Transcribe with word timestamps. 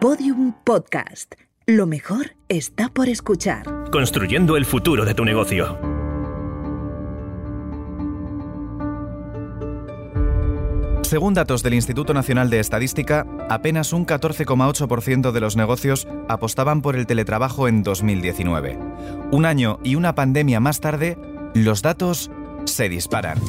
Podium 0.00 0.52
Podcast. 0.62 1.34
Lo 1.66 1.84
mejor 1.84 2.36
está 2.48 2.88
por 2.88 3.08
escuchar. 3.08 3.64
Construyendo 3.90 4.56
el 4.56 4.64
futuro 4.64 5.04
de 5.04 5.12
tu 5.12 5.24
negocio. 5.24 5.76
Según 11.02 11.34
datos 11.34 11.64
del 11.64 11.74
Instituto 11.74 12.14
Nacional 12.14 12.48
de 12.48 12.60
Estadística, 12.60 13.26
apenas 13.50 13.92
un 13.92 14.06
14,8% 14.06 15.32
de 15.32 15.40
los 15.40 15.56
negocios 15.56 16.06
apostaban 16.28 16.80
por 16.80 16.94
el 16.94 17.08
teletrabajo 17.08 17.66
en 17.66 17.82
2019. 17.82 18.78
Un 19.32 19.46
año 19.46 19.80
y 19.82 19.96
una 19.96 20.14
pandemia 20.14 20.60
más 20.60 20.78
tarde, 20.78 21.18
los 21.54 21.82
datos 21.82 22.30
se 22.66 22.88
disparan. 22.88 23.40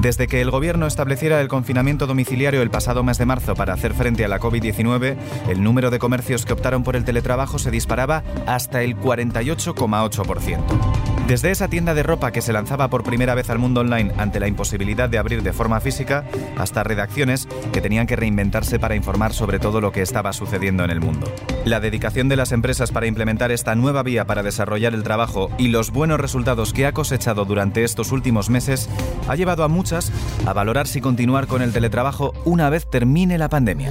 Desde 0.00 0.26
que 0.26 0.40
el 0.40 0.50
gobierno 0.50 0.86
estableciera 0.86 1.40
el 1.40 1.48
confinamiento 1.48 2.06
domiciliario 2.06 2.62
el 2.62 2.70
pasado 2.70 3.04
mes 3.04 3.18
de 3.18 3.26
marzo 3.26 3.54
para 3.54 3.74
hacer 3.74 3.94
frente 3.94 4.24
a 4.24 4.28
la 4.28 4.40
COVID-19, 4.40 5.16
el 5.48 5.62
número 5.62 5.90
de 5.90 5.98
comercios 5.98 6.44
que 6.44 6.52
optaron 6.52 6.82
por 6.82 6.96
el 6.96 7.04
teletrabajo 7.04 7.58
se 7.58 7.70
disparaba 7.70 8.24
hasta 8.46 8.82
el 8.82 8.96
48,8%. 8.96 11.11
Desde 11.32 11.50
esa 11.50 11.68
tienda 11.68 11.94
de 11.94 12.02
ropa 12.02 12.30
que 12.30 12.42
se 12.42 12.52
lanzaba 12.52 12.88
por 12.88 13.04
primera 13.04 13.34
vez 13.34 13.48
al 13.48 13.58
mundo 13.58 13.80
online 13.80 14.12
ante 14.18 14.38
la 14.38 14.48
imposibilidad 14.48 15.08
de 15.08 15.16
abrir 15.16 15.42
de 15.42 15.54
forma 15.54 15.80
física, 15.80 16.26
hasta 16.58 16.84
redacciones 16.84 17.48
que 17.72 17.80
tenían 17.80 18.06
que 18.06 18.16
reinventarse 18.16 18.78
para 18.78 18.96
informar 18.96 19.32
sobre 19.32 19.58
todo 19.58 19.80
lo 19.80 19.92
que 19.92 20.02
estaba 20.02 20.34
sucediendo 20.34 20.84
en 20.84 20.90
el 20.90 21.00
mundo. 21.00 21.32
La 21.64 21.80
dedicación 21.80 22.28
de 22.28 22.36
las 22.36 22.52
empresas 22.52 22.92
para 22.92 23.06
implementar 23.06 23.50
esta 23.50 23.74
nueva 23.74 24.02
vía 24.02 24.26
para 24.26 24.42
desarrollar 24.42 24.92
el 24.92 25.04
trabajo 25.04 25.48
y 25.56 25.68
los 25.68 25.90
buenos 25.90 26.20
resultados 26.20 26.74
que 26.74 26.84
ha 26.84 26.92
cosechado 26.92 27.46
durante 27.46 27.82
estos 27.82 28.12
últimos 28.12 28.50
meses 28.50 28.90
ha 29.26 29.34
llevado 29.34 29.64
a 29.64 29.68
muchas 29.68 30.12
a 30.44 30.52
valorar 30.52 30.86
si 30.86 31.00
continuar 31.00 31.46
con 31.46 31.62
el 31.62 31.72
teletrabajo 31.72 32.34
una 32.44 32.68
vez 32.68 32.90
termine 32.90 33.38
la 33.38 33.48
pandemia. 33.48 33.90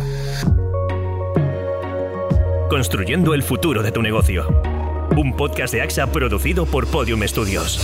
Construyendo 2.70 3.34
el 3.34 3.42
futuro 3.42 3.82
de 3.82 3.92
tu 3.92 4.04
negocio. 4.04 4.71
Un 5.18 5.36
podcast 5.36 5.74
de 5.74 5.82
AXA 5.82 6.08
producido 6.08 6.66
por 6.66 6.88
Podium 6.88 7.22
Studios. 7.28 7.82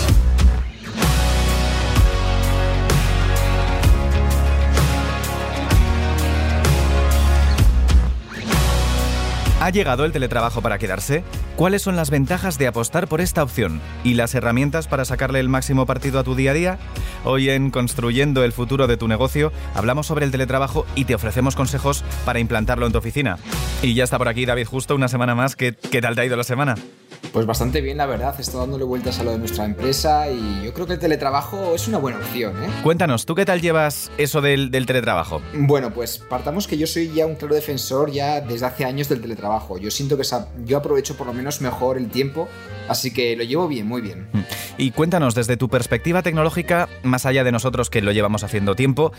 ¿Ha 9.60 9.70
llegado 9.72 10.06
el 10.06 10.14
teletrabajo 10.14 10.62
para 10.62 10.78
quedarse? 10.78 11.26
¿Cuáles 11.58 11.82
son 11.82 11.98
las 11.98 12.10
ventajas 12.10 12.58
de 12.58 12.68
apostar 12.68 13.10
por 13.10 13.20
esta 13.20 13.44
opción? 13.44 13.82
¿Y 14.06 14.14
las 14.14 14.34
herramientas 14.34 14.88
para 14.88 15.04
sacarle 15.04 15.42
el 15.42 15.50
máximo 15.50 15.86
partido 15.86 16.20
a 16.20 16.24
tu 16.24 16.34
día 16.34 16.52
a 16.52 16.54
día? 16.54 16.80
Hoy 17.26 17.50
en 17.50 17.72
Construyendo 17.72 18.46
el 18.46 18.54
futuro 18.54 18.88
de 18.88 18.96
tu 18.96 19.10
negocio 19.10 19.52
hablamos 19.76 20.08
sobre 20.08 20.24
el 20.24 20.32
teletrabajo 20.32 20.86
y 20.96 21.04
te 21.04 21.16
ofrecemos 21.16 21.58
consejos 21.58 22.06
para 22.24 22.40
implantarlo 22.40 22.86
en 22.86 22.94
tu 22.94 23.00
oficina. 23.00 23.38
Y 23.82 23.96
ya 23.96 24.06
está 24.06 24.18
por 24.18 24.30
aquí 24.30 24.46
David 24.46 24.68
Justo, 24.68 24.96
una 24.96 25.10
semana 25.10 25.36
más. 25.36 25.58
¿Qué, 25.58 25.74
qué 25.74 26.00
tal 26.00 26.16
te 26.16 26.22
ha 26.22 26.26
ido 26.26 26.38
la 26.38 26.46
semana? 26.46 26.76
Pues 27.34 27.46
bastante 27.46 27.82
bien, 27.82 27.98
la 27.98 28.06
verdad. 28.06 28.34
He 28.38 28.42
estado 28.42 28.62
dándole 28.62 28.84
vueltas 28.84 29.20
a 29.20 29.24
lo 29.24 29.32
de 29.32 29.38
nuestra 29.38 29.66
empresa 29.66 30.30
y 30.30 30.64
yo 30.66 30.74
creo 30.74 30.88
que 30.88 30.94
el 30.94 31.00
teletrabajo 31.00 31.76
es 31.76 31.88
una 31.88 31.98
buena 31.98 32.18
opción. 32.18 32.56
¿eh? 32.64 32.70
Cuéntanos, 32.84 33.26
¿tú 33.26 33.36
qué 33.36 33.46
tal 33.46 33.62
llevas 33.62 34.12
eso 34.18 34.42
del, 34.42 34.72
del 34.72 34.86
teletrabajo? 34.86 35.42
Bueno, 35.54 35.94
pues 35.94 36.18
partamos 36.18 36.68
que 36.68 36.78
yo 36.78 36.88
soy 36.88 37.14
ya 37.14 37.26
un 37.26 37.36
claro 37.36 37.56
defensor 37.56 38.12
ya 38.12 38.42
desde 38.42 38.66
hace 38.66 38.86
años 38.86 39.10
del 39.10 39.22
teletrabajo. 39.22 39.78
Yo 39.78 39.92
siento 39.92 40.18
que 40.18 40.24
yo 40.66 40.78
aprovecho 40.78 41.16
por 41.16 41.28
lo 41.28 41.34
menos 41.34 41.62
mejor 41.62 41.98
el 41.98 42.10
tiempo, 42.10 42.48
así 42.88 43.12
que 43.12 43.36
lo 43.36 43.44
llevo 43.44 43.68
bien, 43.68 43.88
muy 43.88 44.02
bien. 44.02 44.28
Y 44.78 44.92
cuéntanos, 44.92 45.36
desde 45.36 45.58
tu 45.58 45.70
perspectiva 45.70 46.22
tecnológica, 46.22 46.88
más 47.04 47.26
allá 47.26 47.44
de 47.44 47.52
nosotros 47.52 47.90
que 47.90 48.02
lo 48.02 48.12
llevamos 48.12 48.44
haciendo 48.44 48.76
tiempo, 48.76 49.12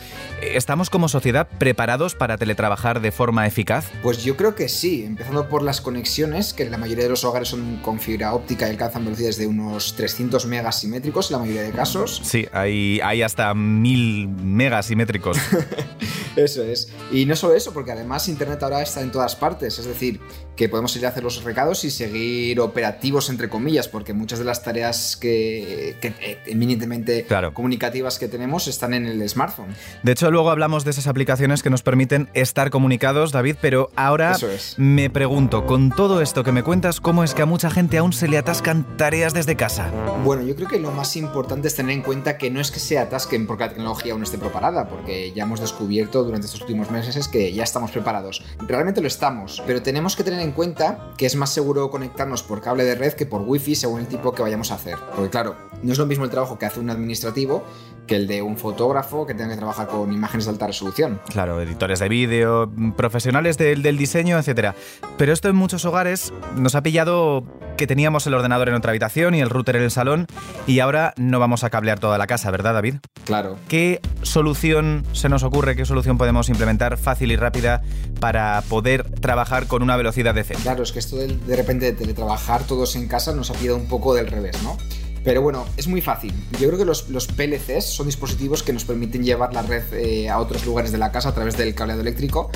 ¿estamos 0.43 0.91
como 0.91 1.09
sociedad 1.09 1.49
preparados 1.59 2.15
para 2.15 2.39
teletrabajar 2.39 3.01
de 3.01 3.11
forma 3.11 3.47
eficaz? 3.47 3.91
Pues 4.03 4.23
yo 4.25 4.37
creo 4.37 4.55
que 4.55 4.69
sí, 4.69 5.05
empezando 5.05 5.49
por 5.49 5.63
las 5.63 5.81
conexiones, 5.81 6.55
que 6.55 6.65
en 6.65 6.71
la 6.71 6.79
mayoría 6.79 7.05
de 7.05 7.11
los 7.11 7.25
hogares 7.25 7.49
son 7.49 7.79
con 7.83 7.99
fibra 7.99 8.35
óptica 8.35 8.67
y 8.67 8.71
alcanzan 8.71 9.05
velocidades 9.05 9.39
de 9.39 9.47
unos 9.47 9.95
300 9.97 10.47
megas 10.47 10.81
simétricos 10.81 11.31
en 11.31 11.33
la 11.33 11.39
mayoría 11.41 11.63
de 11.63 11.73
casos. 11.73 12.21
Sí, 12.23 12.47
hay, 12.53 13.01
hay 13.03 13.23
hasta 13.23 13.53
mil 13.55 14.29
megas 14.29 14.87
simétricos. 14.87 15.39
Eso 16.37 16.63
es. 16.63 16.93
Y 17.11 17.27
no 17.27 17.35
solo 17.35 17.55
eso, 17.55 17.73
porque 17.73 17.91
además 17.91 18.29
Internet 18.29 18.63
ahora 18.63 18.83
está 18.83 19.01
en 19.01 19.11
todas 19.11 19.35
partes. 19.35 19.79
Es 19.79 19.87
decir, 19.87 20.21
que 20.59 20.69
podemos 20.69 20.95
ir 20.97 21.07
a 21.07 21.11
hacer 21.11 21.23
los 21.23 21.45
recados 21.45 21.85
y 21.85 21.91
seguir 21.91 22.59
operativos, 22.59 23.31
entre 23.31 23.49
comillas, 23.49 23.87
porque 23.87 24.13
muchas 24.13 24.41
de 24.41 24.45
las 24.45 24.65
tareas 24.65 25.17
que, 25.17 25.97
que, 26.01 26.09
eh, 26.21 26.39
eminentemente 26.47 27.25
Claro. 27.25 27.55
comunicativas 27.55 28.19
que 28.19 28.27
tenemos 28.27 28.67
están 28.67 28.93
en 28.93 29.07
el 29.07 29.27
smartphone. 29.29 29.69
De 30.03 30.11
hecho, 30.13 30.33
luego 30.33 30.51
hablamos 30.51 30.85
de 30.85 30.91
esas 30.91 31.07
aplicaciones 31.07 31.63
que 31.63 31.71
nos 31.71 31.83
permiten 31.83 32.29
estar 32.35 32.71
comunicados, 32.71 33.31
David, 33.31 33.55
pero 33.61 33.91
ahora 33.95 34.33
es. 34.33 34.75
me 34.79 35.09
pregunto, 35.11 35.65
con 35.65 35.91
todo 35.91 36.21
esto 36.21 36.43
que 36.43 36.51
me 36.51 36.65
cuentas, 36.65 37.01
¿cómo 37.01 37.23
es 37.23 37.35
que 37.35 37.43
a 37.43 37.47
mucha 37.47 37.71
gente 37.71 37.97
aún 37.99 38.13
se 38.13 38.27
le 38.27 38.37
atascan 38.37 38.97
tareas 38.97 39.35
desde 39.35 39.55
casa? 39.55 39.93
Bueno, 40.25 40.43
yo 40.43 40.57
creo 40.57 40.67
que 40.67 40.81
lo 40.81 40.91
más 40.91 41.15
importante 41.17 41.69
es 41.69 41.77
tener 41.77 41.93
en 41.93 42.03
cuenta 42.03 42.37
que 42.37 42.51
no 42.51 42.61
es 42.61 42.73
que 42.73 42.81
se 42.81 42.99
atasquen 42.99 43.47
porque 43.47 43.63
la 43.63 43.71
tecnología 43.71 44.13
aún 44.13 44.25
esté 44.25 44.39
preparada, 44.39 44.89
porque 44.89 45.33
ya 45.33 45.45
hemos 45.45 45.61
descubierto 45.61 46.25
durante 46.25 46.47
estos 46.47 46.63
últimos 46.63 46.91
meses 46.91 47.29
que 47.29 47.53
ya 47.53 47.63
estamos 47.63 47.93
preparados. 47.93 48.43
Realmente 48.67 49.01
lo 49.01 49.07
estamos, 49.07 49.63
pero 49.65 49.83
tenemos 49.83 50.17
que 50.17 50.25
tener 50.25 50.41
en 50.41 50.48
cuenta 50.53 51.13
que 51.17 51.27
es 51.27 51.37
más 51.37 51.51
seguro 51.51 51.91
conectarnos 51.91 52.43
por 52.43 52.61
cable 52.61 52.85
de 52.85 52.95
red 52.95 53.13
que 53.13 53.27
por 53.27 53.43
wifi 53.43 53.75
según 53.75 54.01
el 54.01 54.07
tipo 54.07 54.33
que 54.33 54.43
vayamos 54.43 54.71
a 54.71 54.75
hacer. 54.75 54.97
Porque 55.15 55.31
claro, 55.31 55.57
no 55.83 55.93
es 55.93 55.99
lo 55.99 56.07
mismo 56.07 56.25
el 56.25 56.31
trabajo 56.31 56.59
que 56.59 56.67
hace 56.67 56.81
un 56.81 56.91
administrativo 56.91 57.65
que 58.07 58.17
el 58.17 58.27
de 58.27 58.43
un 58.43 58.57
fotógrafo 58.57 59.27
que 59.27 59.35
tenga 59.35 59.51
que 59.51 59.57
trabajar 59.57 59.87
con 59.87 60.13
imágenes 60.13 60.47
de 60.47 60.53
alta 60.53 60.67
resolución. 60.67 61.21
Claro, 61.29 61.61
editores 61.61 62.01
de 62.01 62.09
vídeo, 62.09 62.73
profesionales 62.97 63.59
del, 63.59 63.83
del 63.83 63.99
diseño, 63.99 64.39
etc. 64.39 64.75
Pero 65.17 65.33
esto 65.33 65.49
en 65.49 65.57
muchos 65.57 65.85
hogares 65.85 66.33
nos 66.57 66.75
ha 66.75 66.83
pillado 66.83 67.45
que 67.79 67.87
teníamos 67.87 68.27
el 68.27 68.35
ordenador 68.35 68.69
en 68.69 68.75
otra 68.75 68.91
habitación 68.91 69.35
y 69.35 69.41
el 69.41 69.49
router 69.49 69.77
en 69.77 69.85
el 69.85 69.91
salón 69.91 70.27
y 70.67 70.81
ahora 70.81 71.15
no 71.17 71.39
vamos 71.39 71.63
a 71.63 71.71
cablear 71.71 72.01
toda 72.01 72.19
la 72.19 72.27
casa, 72.27 72.51
¿verdad, 72.51 72.75
David? 72.75 72.97
Claro. 73.25 73.57
¿Qué 73.69 74.01
solución 74.23 75.07
se 75.13 75.29
nos 75.29 75.45
ocurre, 75.45 75.77
qué 75.77 75.87
solución 75.87 76.19
podemos 76.19 76.49
implementar 76.49 76.99
fácil 76.99 77.31
y 77.31 77.37
rápida 77.37 77.83
para 78.21 78.63
poder 78.69 79.09
trabajar 79.21 79.69
con 79.69 79.83
una 79.83 79.97
velocidad 79.97 80.35
decente? 80.35 80.65
Claro, 80.65 80.83
es 80.83 80.91
que 80.91 80.99
esto 80.99 81.17
de, 81.17 81.29
de 81.29 81.57
repente 81.57 81.87
de 81.87 81.93
teletrabajar 81.93 82.65
todos 82.65 82.97
en 82.97 83.07
casa 83.07 83.33
nos 83.33 83.51
ha 83.51 83.55
pillado 83.55 83.77
un 83.77 83.87
poco 83.87 84.13
del 84.13 84.27
revés, 84.27 84.61
¿no? 84.65 84.77
Pero 85.23 85.41
bueno, 85.41 85.65
es 85.77 85.87
muy 85.87 86.01
fácil. 86.01 86.35
Yo 86.59 86.67
creo 86.67 86.79
que 86.79 86.85
los, 86.85 87.09
los 87.11 87.29
PLCs 87.29 87.85
son 87.85 88.07
dispositivos 88.07 88.65
que 88.65 88.73
nos 88.73 88.85
permiten 88.85 89.23
llevar 89.23 89.55
la 89.55 89.63
red 89.63 89.85
eh, 89.93 90.29
a 90.29 90.39
otros 90.39 90.67
lugares 90.67 90.91
de 90.91 90.99
la 90.99 91.13
casa 91.13 91.29
a 91.29 91.35
través 91.35 91.57
del 91.57 91.75
cableado 91.75 92.01
eléctrico 92.01 92.51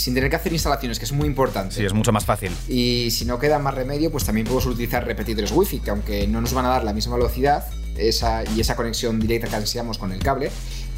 sin 0.00 0.14
tener 0.14 0.28
que 0.30 0.36
hacer 0.36 0.52
instalaciones, 0.52 0.98
que 0.98 1.04
es 1.04 1.12
muy 1.12 1.26
importante. 1.26 1.74
Sí, 1.76 1.84
es 1.84 1.92
mucho 1.92 2.10
más 2.12 2.24
fácil. 2.24 2.50
Y 2.68 3.08
si 3.10 3.24
no 3.24 3.38
queda 3.38 3.58
más 3.58 3.74
remedio, 3.74 4.10
pues 4.10 4.24
también 4.24 4.46
podemos 4.46 4.66
utilizar 4.66 5.04
repetidores 5.06 5.52
wifi, 5.52 5.78
que 5.80 5.90
aunque 5.90 6.26
no 6.26 6.40
nos 6.40 6.52
van 6.52 6.64
a 6.66 6.70
dar 6.70 6.84
la 6.84 6.92
misma 6.92 7.16
velocidad 7.16 7.64
esa, 7.96 8.42
y 8.56 8.60
esa 8.60 8.76
conexión 8.76 9.20
directa 9.20 9.48
que 9.48 9.56
ansiamos 9.56 9.98
con 9.98 10.10
el 10.12 10.20
cable, 10.20 10.50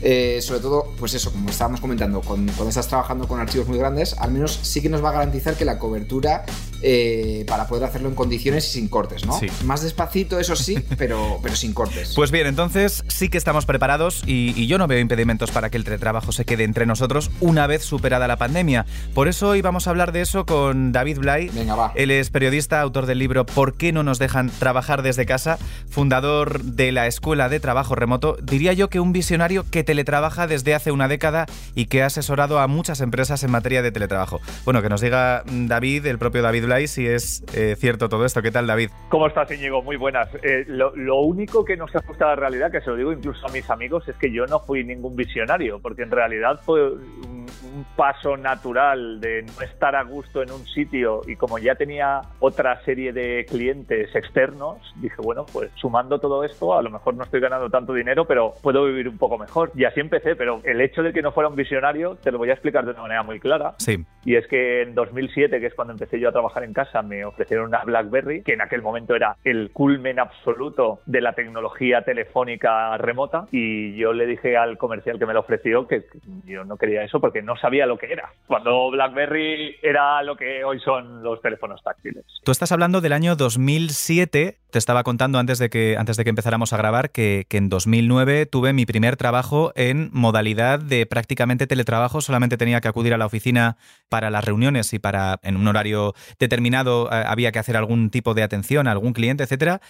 eh, 0.03 0.41
sobre 0.43 0.61
todo, 0.61 0.93
pues 0.99 1.15
eso, 1.15 1.31
como 1.33 1.49
estábamos 1.51 1.81
comentando, 1.81 2.21
con- 2.21 2.47
cuando 2.47 2.69
estás 2.69 2.89
trabajando 2.89 3.29
con 3.29 3.39
archivos 3.41 3.69
muy 3.69 3.79
grandes, 3.79 4.15
al 4.19 4.33
menos 4.33 4.59
sí 4.63 4.81
que 4.81 4.89
nos 4.89 5.03
va 5.05 5.11
a 5.11 5.13
garantizar 5.13 5.55
que 5.55 5.65
la 5.65 5.79
cobertura 5.79 6.45
eh, 6.83 7.45
para 7.49 7.67
poder 7.67 7.85
hacerlo 7.85 8.09
en 8.09 8.15
condiciones 8.15 8.69
y 8.69 8.73
sin 8.73 8.89
cortes, 8.89 9.25
¿no? 9.27 9.39
Sí. 9.39 9.47
Más 9.65 9.83
despacito, 9.83 10.39
eso 10.39 10.57
sí, 10.57 10.79
pero, 10.99 11.39
pero 11.43 11.57
sin 11.57 11.73
cortes. 11.73 12.13
Pues 12.15 12.31
bien, 12.31 12.47
entonces 12.47 13.05
sí 13.09 13.29
que 13.29 13.39
estamos 13.39 13.67
preparados 13.67 14.23
y, 14.27 14.55
y 14.57 14.67
yo 14.67 14.79
no 14.79 14.87
veo 14.87 14.99
impedimentos 14.99 15.51
para 15.51 15.71
que 15.71 15.77
el 15.77 15.85
teletrabajo 15.85 16.33
se 16.33 16.45
quede 16.45 16.65
entre 16.65 16.87
nosotros 16.87 17.31
una 17.41 17.67
vez 17.67 17.85
superada 17.85 18.29
la 18.29 18.37
pandemia. 18.37 18.87
Por 19.15 19.29
eso 19.29 19.49
hoy 19.49 19.63
vamos 19.63 19.87
a 19.87 19.91
hablar 19.91 20.13
de 20.13 20.23
eso 20.23 20.47
con 20.47 20.93
David 20.93 21.19
Blay. 21.19 21.49
Venga, 21.49 21.75
va. 21.75 21.93
Él 21.95 22.11
es 22.11 22.31
periodista, 22.31 22.81
autor 22.81 23.07
del 23.07 23.19
libro 23.19 23.47
¿Por 23.47 23.75
qué 23.75 23.93
no 23.93 24.03
nos 24.03 24.19
dejan 24.19 24.51
trabajar 24.51 25.03
desde 25.03 25.27
casa? 25.27 25.59
Fundador 25.89 26.63
de 26.63 26.93
la 26.93 27.07
Escuela 27.07 27.49
de 27.49 27.61
Trabajo 27.61 27.95
Remoto. 27.95 28.37
Diría 28.43 28.73
yo 28.73 28.89
que 28.89 29.01
un 29.01 29.13
visionario 29.13 29.65
que 29.71 29.85
teletrabaja 29.85 30.47
desde 30.47 30.75
hace 30.75 30.93
una 30.93 31.09
década 31.09 31.47
y 31.75 31.87
que 31.87 32.03
ha 32.03 32.07
asesorado 32.07 32.59
a 32.59 32.67
muchas 32.67 33.01
empresas 33.01 33.43
en 33.43 33.51
materia 33.51 33.83
de 33.83 33.93
teletrabajo. 33.93 34.41
Bueno, 34.65 34.83
que 34.83 34.89
nos 34.89 35.01
diga 35.01 35.45
mm, 35.47 35.67
David, 35.67 36.07
el 36.07 36.19
propio 36.19 36.43
David 36.43 36.65
Blay, 36.65 36.72
si 36.87 37.07
es 37.07 37.45
eh, 37.55 37.77
cierto 37.79 38.09
todo 38.09 38.25
esto. 38.25 38.43
¿Qué 38.43 38.51
tal, 38.51 38.67
David? 38.67 38.91
¿Cómo 39.09 39.27
estás, 39.27 39.51
Íñigo? 39.51 39.83
Muy 39.83 39.97
buenas. 39.97 40.29
Eh, 40.43 40.65
lo, 40.67 41.21
único 41.21 41.65
que 41.65 41.77
no 41.77 41.87
se 41.89 41.99
ajusta 41.99 42.25
a 42.25 42.29
la 42.29 42.37
realidad, 42.37 42.71
que 42.71 42.81
se 42.81 42.91
lo 42.91 42.97
digo 42.97 43.13
incluso 43.13 43.47
a 43.47 43.51
mis 43.51 43.69
amigos, 43.71 44.09
es 44.09 44.17
que 44.17 44.33
yo 44.33 44.47
no 44.47 44.61
fui 44.61 44.85
ningún 44.85 45.15
visionario, 45.15 45.81
porque 45.81 46.03
en 46.03 46.11
realidad 46.11 46.61
fue 46.65 46.93
un, 46.93 47.42
un 47.63 47.85
paso 47.97 48.37
natural 48.37 49.21
de 49.21 49.43
no 49.43 49.63
estar 49.63 49.95
a 49.97 50.03
gusto 50.03 50.43
en 50.43 50.51
un 50.51 50.67
sitio 50.67 51.23
y 51.27 51.37
como 51.37 51.59
ya 51.59 51.75
tenía 51.75 52.23
otra 52.41 52.83
serie 52.85 53.13
de 53.13 53.47
clientes 53.49 54.15
externos, 54.15 54.79
dije, 54.97 55.17
bueno, 55.19 55.47
pues 55.53 55.71
sumando 55.77 56.19
todo 56.19 56.45
esto, 56.45 56.77
a 56.77 56.83
lo 56.83 56.91
mejor 56.91 57.15
no 57.15 57.25
estoy 57.25 57.41
ganando 57.41 57.71
tanto 57.71 57.95
dinero, 57.95 58.25
pero 58.25 58.55
puedo 58.63 58.85
vivir 58.85 59.09
un 59.09 59.19
poco 59.19 59.39
mejor. 59.39 59.73
Y 59.75 59.85
así 59.85 60.01
empecé, 60.01 60.37
pero 60.37 60.61
el 60.65 60.81
hecho 60.81 61.03
de 61.03 61.13
que 61.13 61.23
no 61.23 61.33
fuera 61.33 61.49
un 61.49 61.57
visionario, 61.57 62.17
te 62.17 62.31
lo 62.31 62.39
voy 62.39 62.51
a 62.51 62.55
explicar 62.55 62.85
de 62.85 62.93
una 62.93 63.03
manera 63.03 63.23
muy 63.23 63.41
clara. 63.41 63.75
Sí. 63.79 64.05
Y 64.25 64.37
es 64.37 64.47
que 64.47 64.83
en 64.83 64.95
2007, 64.95 65.61
que 65.61 65.67
es 65.67 65.75
cuando 65.75 65.93
empecé 65.93 66.21
yo 66.21 66.29
a 66.29 66.33
trabajar 66.33 66.65
en 66.65 66.73
casa, 66.73 67.03
me 67.03 67.25
ofrecieron 67.25 67.67
una 67.67 67.85
BlackBerry, 67.85 68.43
que 68.43 68.53
en 68.53 68.61
aquel 68.61 68.83
momento 68.83 69.15
era 69.15 69.37
el 69.45 69.71
culmen 69.73 70.19
absoluto 70.19 71.01
de 71.07 71.21
la 71.21 71.33
tecnología 71.33 72.03
telefónica 72.03 72.97
remota. 72.99 73.47
Y 73.51 73.97
yo 73.97 74.13
le 74.13 74.27
dije 74.27 74.57
al 74.57 74.79
comercial 74.79 75.19
que 75.19 75.27
me 75.27 75.35
lo 75.35 75.41
ofreció 75.41 75.87
que 75.87 76.05
yo 76.45 76.65
no 76.65 76.77
quería 76.77 77.03
eso 77.03 77.21
porque 77.21 77.42
no 77.43 77.57
sabía 77.57 77.87
lo 77.87 77.99
que 77.99 78.13
era. 78.13 78.33
Cuando 78.47 78.91
BlackBerry 78.91 79.77
era 79.83 80.23
lo 80.23 80.37
que 80.37 80.65
hoy 80.65 80.81
son 80.81 81.23
los 81.23 81.41
teléfonos 81.41 81.83
táctiles. 81.83 82.25
Tú 82.45 82.53
estás 82.53 82.73
hablando 82.73 83.01
del 83.01 83.13
año 83.13 83.37
2007. 83.37 84.59
Te 84.71 84.79
estaba 84.79 85.03
contando 85.03 85.39
antes 85.39 85.59
de 85.59 85.69
que, 85.69 85.97
antes 85.99 86.17
de 86.17 86.25
que 86.25 86.31
empezáramos 86.31 86.73
a 86.73 86.77
grabar 86.77 87.11
que, 87.11 87.47
que 87.49 87.59
en 87.59 87.69
2009 87.69 88.47
tuve 88.47 88.73
mi 88.73 88.87
primer 88.87 89.17
trabajo 89.17 89.73
en 89.75 90.11
modalidad 90.13 90.79
de 90.79 91.07
prácticamente 91.07 91.67
teletrabajo. 91.67 92.21
Solamente 92.21 92.57
tenía 92.57 92.81
que 92.81 92.89
acudir 92.89 93.15
a 93.15 93.19
la 93.19 93.27
oficina 93.27 93.77
para 94.09 94.31
las 94.31 94.45
reuniones 94.45 94.93
y 94.93 94.99
para 94.99 95.39
en 95.43 95.57
un 95.57 95.69
horario 95.69 96.15
determinado 96.39 97.09
eh, 97.13 97.25
había 97.27 97.53
que 97.53 97.59
hacer 97.59 97.77
algún 97.77 98.11
tipo 98.11 98.35
de 98.35 98.43
atención 98.43 98.87
a 98.87 98.93
algún 98.93 99.13
cliente, 99.13 99.45
etcétera. 99.45 99.81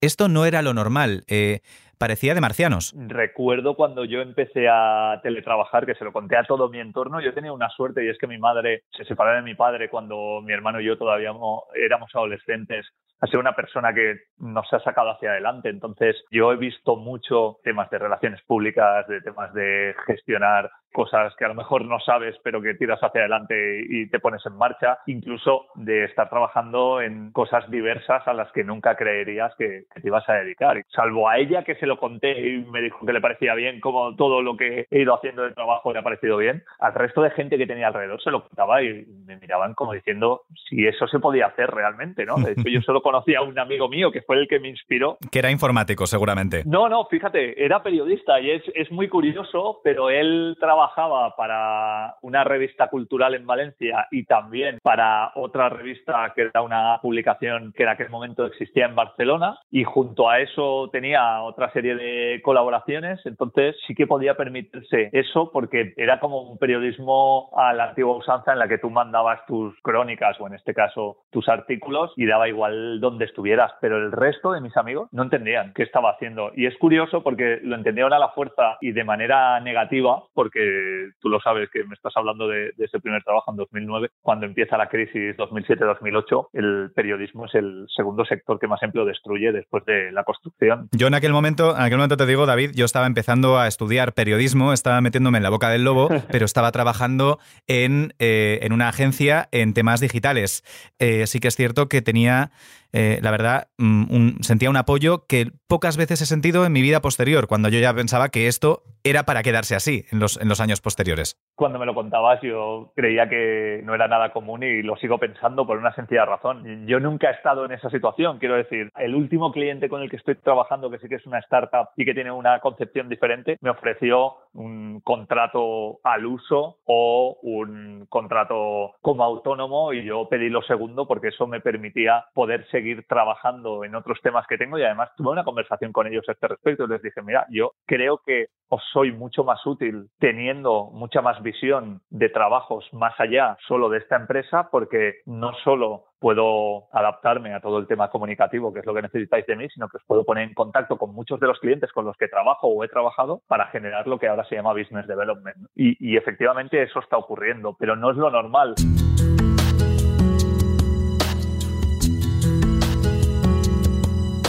Esto 0.00 0.28
no 0.28 0.46
era 0.46 0.62
lo 0.62 0.74
normal. 0.74 1.24
Eh, 1.26 1.60
parecía 1.98 2.34
de 2.34 2.40
marcianos. 2.40 2.94
Recuerdo 2.96 3.74
cuando 3.74 4.04
yo 4.04 4.20
empecé 4.20 4.68
a 4.68 5.20
teletrabajar, 5.22 5.84
que 5.84 5.94
se 5.94 6.04
lo 6.04 6.12
conté 6.12 6.36
a 6.36 6.44
todo 6.44 6.68
mi 6.68 6.78
entorno, 6.78 7.20
yo 7.20 7.34
tenía 7.34 7.52
una 7.52 7.68
suerte 7.70 8.04
y 8.04 8.08
es 8.08 8.18
que 8.18 8.26
mi 8.26 8.38
madre 8.38 8.84
se 8.96 9.04
separó 9.04 9.34
de 9.34 9.42
mi 9.42 9.54
padre 9.54 9.90
cuando 9.90 10.40
mi 10.42 10.52
hermano 10.52 10.80
y 10.80 10.86
yo 10.86 10.96
todavía 10.96 11.32
éramos 11.74 12.10
adolescentes. 12.14 12.86
Ha 13.20 13.26
sido 13.26 13.40
una 13.40 13.54
persona 13.54 13.92
que 13.92 14.16
nos 14.38 14.72
ha 14.72 14.80
sacado 14.80 15.10
hacia 15.10 15.30
adelante. 15.30 15.68
Entonces, 15.68 16.16
yo 16.30 16.52
he 16.52 16.56
visto 16.56 16.96
mucho 16.96 17.58
temas 17.64 17.90
de 17.90 17.98
relaciones 17.98 18.42
públicas, 18.42 19.06
de 19.08 19.20
temas 19.20 19.52
de 19.54 19.94
gestionar 20.06 20.70
cosas 20.92 21.34
que 21.36 21.44
a 21.44 21.48
lo 21.48 21.54
mejor 21.54 21.84
no 21.84 22.00
sabes, 22.00 22.36
pero 22.42 22.60
que 22.60 22.74
tiras 22.74 22.98
hacia 23.00 23.20
adelante 23.20 23.84
y 23.88 24.08
te 24.08 24.18
pones 24.18 24.44
en 24.46 24.56
marcha, 24.56 24.98
incluso 25.06 25.66
de 25.74 26.04
estar 26.04 26.28
trabajando 26.28 27.00
en 27.00 27.30
cosas 27.32 27.70
diversas 27.70 28.26
a 28.26 28.32
las 28.32 28.50
que 28.52 28.64
nunca 28.64 28.96
creerías 28.96 29.54
que, 29.56 29.84
te 29.94 30.08
ibas 30.08 30.28
a 30.28 30.34
dedicar. 30.34 30.82
Salvo 30.88 31.28
a 31.28 31.38
ella 31.38 31.62
que 31.62 31.74
se 31.76 31.86
lo 31.86 31.98
conté 31.98 32.48
y 32.48 32.64
me 32.64 32.82
dijo 32.82 33.04
que 33.04 33.12
le 33.12 33.20
parecía 33.20 33.54
bien, 33.54 33.80
como 33.80 34.14
todo 34.16 34.42
lo 34.42 34.56
que 34.56 34.86
he 34.90 35.02
ido 35.02 35.14
haciendo 35.14 35.42
de 35.42 35.52
trabajo 35.52 35.92
le 35.92 35.98
ha 35.98 36.02
parecido 36.02 36.36
bien, 36.36 36.62
al 36.78 36.94
resto 36.94 37.22
de 37.22 37.30
gente 37.30 37.58
que 37.58 37.66
tenía 37.66 37.88
alrededor 37.88 38.22
se 38.22 38.30
lo 38.30 38.46
contaba 38.46 38.82
y 38.82 39.04
me 39.26 39.36
miraban 39.36 39.74
como 39.74 39.92
diciendo 39.92 40.42
si 40.68 40.86
eso 40.86 41.06
se 41.06 41.18
podía 41.18 41.46
hacer 41.46 41.70
realmente, 41.70 42.24
¿no? 42.24 42.36
De 42.36 42.52
hecho, 42.52 42.68
yo 42.68 42.80
solo 42.80 43.02
conocía 43.08 43.38
a 43.38 43.42
un 43.42 43.58
amigo 43.58 43.88
mío 43.88 44.12
que 44.12 44.20
fue 44.20 44.36
el 44.36 44.46
que 44.48 44.60
me 44.60 44.68
inspiró. 44.68 45.16
Que 45.32 45.38
era 45.38 45.50
informático, 45.50 46.06
seguramente. 46.06 46.62
No, 46.66 46.90
no, 46.90 47.06
fíjate, 47.06 47.64
era 47.64 47.82
periodista 47.82 48.38
y 48.38 48.50
es, 48.50 48.62
es 48.74 48.90
muy 48.92 49.08
curioso, 49.08 49.80
pero 49.82 50.10
él 50.10 50.58
trabajaba 50.60 51.34
para 51.36 52.16
una 52.20 52.44
revista 52.44 52.88
cultural 52.88 53.34
en 53.34 53.46
Valencia 53.46 54.06
y 54.10 54.24
también 54.24 54.78
para 54.82 55.32
otra 55.36 55.70
revista 55.70 56.32
que 56.34 56.42
era 56.42 56.60
una 56.60 56.98
publicación 57.00 57.72
que 57.74 57.84
en 57.84 57.88
aquel 57.88 58.10
momento 58.10 58.44
existía 58.44 58.84
en 58.84 58.94
Barcelona 58.94 59.58
y 59.70 59.84
junto 59.84 60.28
a 60.28 60.40
eso 60.40 60.90
tenía 60.92 61.42
otra 61.42 61.72
serie 61.72 61.94
de 61.94 62.42
colaboraciones, 62.42 63.24
entonces 63.24 63.74
sí 63.86 63.94
que 63.94 64.06
podía 64.06 64.36
permitirse 64.36 65.08
eso 65.12 65.50
porque 65.50 65.94
era 65.96 66.20
como 66.20 66.42
un 66.42 66.58
periodismo 66.58 67.50
a 67.56 67.72
la 67.72 67.90
antigua 67.90 68.16
usanza 68.16 68.52
en 68.52 68.58
la 68.58 68.68
que 68.68 68.78
tú 68.78 68.90
mandabas 68.90 69.46
tus 69.46 69.74
crónicas 69.82 70.38
o 70.40 70.46
en 70.46 70.54
este 70.54 70.74
caso 70.74 71.18
tus 71.30 71.48
artículos 71.48 72.12
y 72.16 72.26
daba 72.26 72.48
igual 72.48 72.97
dónde 73.00 73.24
estuvieras, 73.24 73.72
pero 73.80 73.96
el 73.96 74.12
resto 74.12 74.52
de 74.52 74.60
mis 74.60 74.76
amigos 74.76 75.08
no 75.12 75.22
entendían 75.22 75.72
qué 75.74 75.82
estaba 75.82 76.10
haciendo 76.10 76.52
y 76.54 76.66
es 76.66 76.76
curioso 76.78 77.22
porque 77.22 77.60
lo 77.62 77.76
entendieron 77.76 78.12
a 78.12 78.18
la 78.18 78.30
fuerza 78.30 78.78
y 78.80 78.92
de 78.92 79.04
manera 79.04 79.60
negativa 79.60 80.22
porque 80.34 81.10
tú 81.20 81.28
lo 81.28 81.40
sabes 81.40 81.68
que 81.72 81.84
me 81.84 81.94
estás 81.94 82.12
hablando 82.16 82.48
de, 82.48 82.72
ese 82.78 83.00
primer 83.00 83.22
trabajo 83.22 83.50
en 83.50 83.56
2009, 83.56 84.10
cuando 84.22 84.46
empieza 84.46 84.76
la 84.76 84.88
crisis 84.88 85.36
2007-2008, 85.36 86.48
el 86.52 86.90
periodismo 86.94 87.46
es 87.46 87.54
el 87.54 87.86
segundo 87.94 88.24
sector 88.24 88.58
que 88.58 88.66
más 88.66 88.82
empleo 88.82 89.04
destruye 89.04 89.52
después 89.52 89.84
de 89.84 90.12
la 90.12 90.24
construcción. 90.24 90.88
Yo 90.92 91.08
en 91.08 91.14
aquel 91.14 91.32
momento, 91.32 91.76
en 91.76 91.82
aquel 91.82 91.98
momento 91.98 92.16
te 92.16 92.26
digo, 92.26 92.46
David, 92.46 92.70
yo 92.74 92.84
estaba 92.84 93.06
empezando 93.06 93.58
a 93.58 93.66
estudiar 93.66 94.14
periodismo, 94.14 94.72
estaba 94.72 95.00
metiéndome 95.00 95.38
en 95.38 95.44
la 95.44 95.50
boca 95.50 95.70
del 95.70 95.84
lobo, 95.84 96.08
pero 96.30 96.44
estaba 96.44 96.72
trabajando 96.72 97.38
en, 97.66 98.14
eh, 98.18 98.60
en 98.62 98.72
una 98.72 98.88
agencia 98.88 99.48
en 99.52 99.74
temas 99.74 100.00
digitales. 100.00 100.62
Eh, 100.98 101.26
sí 101.26 101.40
que 101.40 101.48
es 101.48 101.56
cierto 101.56 101.88
que 101.88 102.02
tenía 102.02 102.50
eh, 102.92 103.18
la 103.22 103.30
verdad, 103.30 103.68
mm, 103.78 104.40
sentía 104.40 104.70
un 104.70 104.76
apoyo 104.76 105.26
que 105.26 105.52
pocas 105.66 105.96
veces 105.96 106.22
he 106.22 106.26
sentido 106.26 106.64
en 106.64 106.72
mi 106.72 106.82
vida 106.82 107.02
posterior, 107.02 107.46
cuando 107.46 107.68
yo 107.68 107.78
ya 107.78 107.92
pensaba 107.94 108.30
que 108.30 108.46
esto 108.46 108.82
era 109.04 109.24
para 109.24 109.42
quedarse 109.42 109.74
así 109.74 110.04
en 110.10 110.20
los, 110.20 110.40
en 110.40 110.48
los 110.48 110.60
años 110.60 110.80
posteriores. 110.80 111.36
Cuando 111.54 111.78
me 111.78 111.86
lo 111.86 111.94
contabas, 111.94 112.40
yo 112.42 112.92
creía 112.94 113.28
que 113.28 113.80
no 113.84 113.94
era 113.94 114.08
nada 114.08 114.32
común 114.32 114.62
y 114.62 114.82
lo 114.82 114.96
sigo 114.96 115.18
pensando 115.18 115.66
por 115.66 115.78
una 115.78 115.94
sencilla 115.94 116.24
razón. 116.24 116.86
Yo 116.86 117.00
nunca 117.00 117.30
he 117.30 117.34
estado 117.34 117.64
en 117.64 117.72
esa 117.72 117.90
situación, 117.90 118.38
quiero 118.38 118.56
decir, 118.56 118.90
el 118.96 119.14
último 119.14 119.52
cliente 119.52 119.88
con 119.88 120.02
el 120.02 120.10
que 120.10 120.16
estoy 120.16 120.36
trabajando, 120.36 120.90
que 120.90 120.98
sí 120.98 121.08
que 121.08 121.16
es 121.16 121.26
una 121.26 121.38
startup 121.40 121.88
y 121.96 122.04
que 122.04 122.14
tiene 122.14 122.30
una 122.30 122.60
concepción 122.60 123.08
diferente, 123.08 123.58
me 123.60 123.70
ofreció 123.70 124.36
un 124.52 125.00
contrato 125.00 125.98
al 126.04 126.26
uso 126.26 126.78
o 126.84 127.38
un 127.42 128.06
contrato 128.08 128.94
como 129.00 129.24
autónomo 129.24 129.92
y 129.92 130.04
yo 130.04 130.28
pedí 130.28 130.48
lo 130.48 130.62
segundo 130.62 131.06
porque 131.06 131.28
eso 131.28 131.46
me 131.46 131.60
permitía 131.60 132.26
poder 132.34 132.66
seguir 132.70 133.04
trabajando 133.08 133.84
en 133.84 133.94
otros 133.94 134.20
temas 134.22 134.46
que 134.46 134.58
tengo 134.58 134.78
y 134.78 134.82
además 134.82 135.10
tuve 135.16 135.30
una 135.30 135.44
conversación 135.44 135.92
con 135.92 136.06
ellos 136.06 136.24
a 136.28 136.32
este 136.32 136.48
respecto 136.48 136.86
les 136.86 137.02
dije, 137.02 137.22
mira, 137.22 137.46
yo 137.50 137.72
creo 137.86 138.20
que 138.24 138.46
os 138.68 138.82
soy 138.92 139.12
mucho 139.12 139.44
más 139.44 139.64
útil 139.66 140.08
teniendo 140.18 140.90
mucha 140.92 141.22
más 141.22 141.42
visión 141.42 142.00
de 142.10 142.28
trabajos 142.28 142.88
más 142.92 143.18
allá 143.18 143.56
solo 143.66 143.88
de 143.88 143.98
esta 143.98 144.16
empresa 144.16 144.68
porque 144.70 145.16
no 145.26 145.52
solo 145.64 146.04
puedo 146.20 146.88
adaptarme 146.92 147.54
a 147.54 147.60
todo 147.60 147.78
el 147.78 147.86
tema 147.86 148.10
comunicativo, 148.10 148.72
que 148.72 148.80
es 148.80 148.86
lo 148.86 148.94
que 148.94 149.02
necesitáis 149.02 149.46
de 149.46 149.56
mí, 149.56 149.68
sino 149.68 149.88
que 149.88 149.98
os 149.98 150.04
puedo 150.04 150.24
poner 150.24 150.48
en 150.48 150.54
contacto 150.54 150.96
con 150.96 151.14
muchos 151.14 151.38
de 151.40 151.46
los 151.46 151.58
clientes 151.60 151.92
con 151.92 152.04
los 152.04 152.16
que 152.16 152.28
trabajo 152.28 152.68
o 152.68 152.82
he 152.84 152.88
trabajado 152.88 153.42
para 153.46 153.66
generar 153.68 154.06
lo 154.06 154.18
que 154.18 154.28
ahora 154.28 154.44
se 154.44 154.56
llama 154.56 154.72
business 154.72 155.06
development. 155.06 155.56
Y, 155.74 155.96
y 156.00 156.16
efectivamente 156.16 156.82
eso 156.82 157.00
está 157.00 157.16
ocurriendo, 157.16 157.76
pero 157.78 157.94
no 157.94 158.10
es 158.10 158.16
lo 158.16 158.30
normal. 158.30 158.74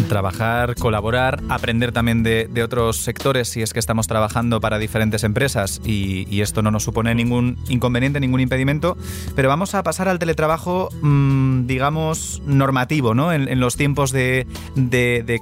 Trabajar, 0.09 0.75
colaborar, 0.75 1.41
aprender 1.47 1.93
también 1.93 2.23
de, 2.23 2.49
otros 2.61 2.97
sectores 2.97 3.47
si 3.47 3.61
es 3.61 3.71
que 3.71 3.79
estamos 3.79 4.07
trabajando 4.07 4.59
para 4.59 4.77
diferentes 4.77 5.23
empresas 5.23 5.79
y, 5.85 6.41
esto 6.41 6.61
no 6.61 6.71
nos 6.71 6.83
supone 6.83 7.13
ningún 7.15 7.57
inconveniente, 7.67 8.19
ningún 8.19 8.39
impedimento. 8.39 8.97
Pero 9.35 9.49
vamos 9.49 9.75
a 9.75 9.83
pasar 9.83 10.07
al 10.07 10.19
teletrabajo, 10.19 10.89
mm, 11.01 11.67
digamos, 11.67 12.41
normativo, 12.45 13.13
¿no? 13.13 13.31
En, 13.33 13.59
los 13.59 13.75
tiempos 13.75 14.11
de, 14.11 14.47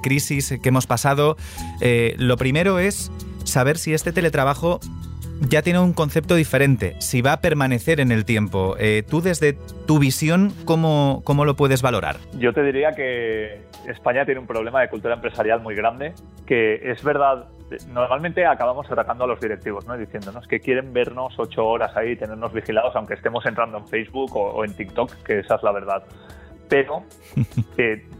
crisis 0.02 0.54
que 0.62 0.68
hemos 0.68 0.86
pasado. 0.86 1.36
Eh, 1.80 2.14
lo 2.18 2.36
primero 2.36 2.78
es 2.78 3.10
saber 3.44 3.78
si 3.78 3.94
este 3.94 4.12
teletrabajo 4.12 4.80
ya 5.40 5.62
tiene 5.62 5.78
un 5.78 5.92
concepto 5.92 6.34
diferente, 6.34 6.96
si 6.98 7.22
va 7.22 7.34
a 7.34 7.40
permanecer 7.40 8.00
en 8.00 8.12
el 8.12 8.24
tiempo. 8.24 8.76
Eh, 8.78 9.02
tú 9.08 9.20
desde 9.20 9.56
tu 9.86 9.98
visión, 9.98 10.52
¿cómo, 10.64 11.22
¿cómo 11.24 11.44
lo 11.44 11.56
puedes 11.56 11.82
valorar? 11.82 12.16
Yo 12.38 12.52
te 12.52 12.62
diría 12.62 12.92
que 12.92 13.62
España 13.86 14.24
tiene 14.24 14.40
un 14.40 14.46
problema 14.46 14.80
de 14.80 14.88
cultura 14.88 15.14
empresarial 15.14 15.60
muy 15.60 15.74
grande, 15.74 16.14
que 16.46 16.90
es 16.90 17.02
verdad, 17.02 17.48
normalmente 17.88 18.46
acabamos 18.46 18.90
atacando 18.90 19.24
a 19.24 19.26
los 19.26 19.40
directivos, 19.40 19.86
¿no? 19.86 19.96
diciéndonos 19.96 20.46
que 20.46 20.60
quieren 20.60 20.92
vernos 20.92 21.38
ocho 21.38 21.66
horas 21.66 21.96
ahí, 21.96 22.16
tenernos 22.16 22.52
vigilados, 22.52 22.94
aunque 22.96 23.14
estemos 23.14 23.44
entrando 23.46 23.78
en 23.78 23.86
Facebook 23.86 24.36
o, 24.36 24.64
en 24.64 24.74
TikTok, 24.74 25.22
que 25.22 25.40
esa 25.40 25.56
es 25.56 25.62
la 25.62 25.72
verdad. 25.72 26.02
Pero 26.68 27.04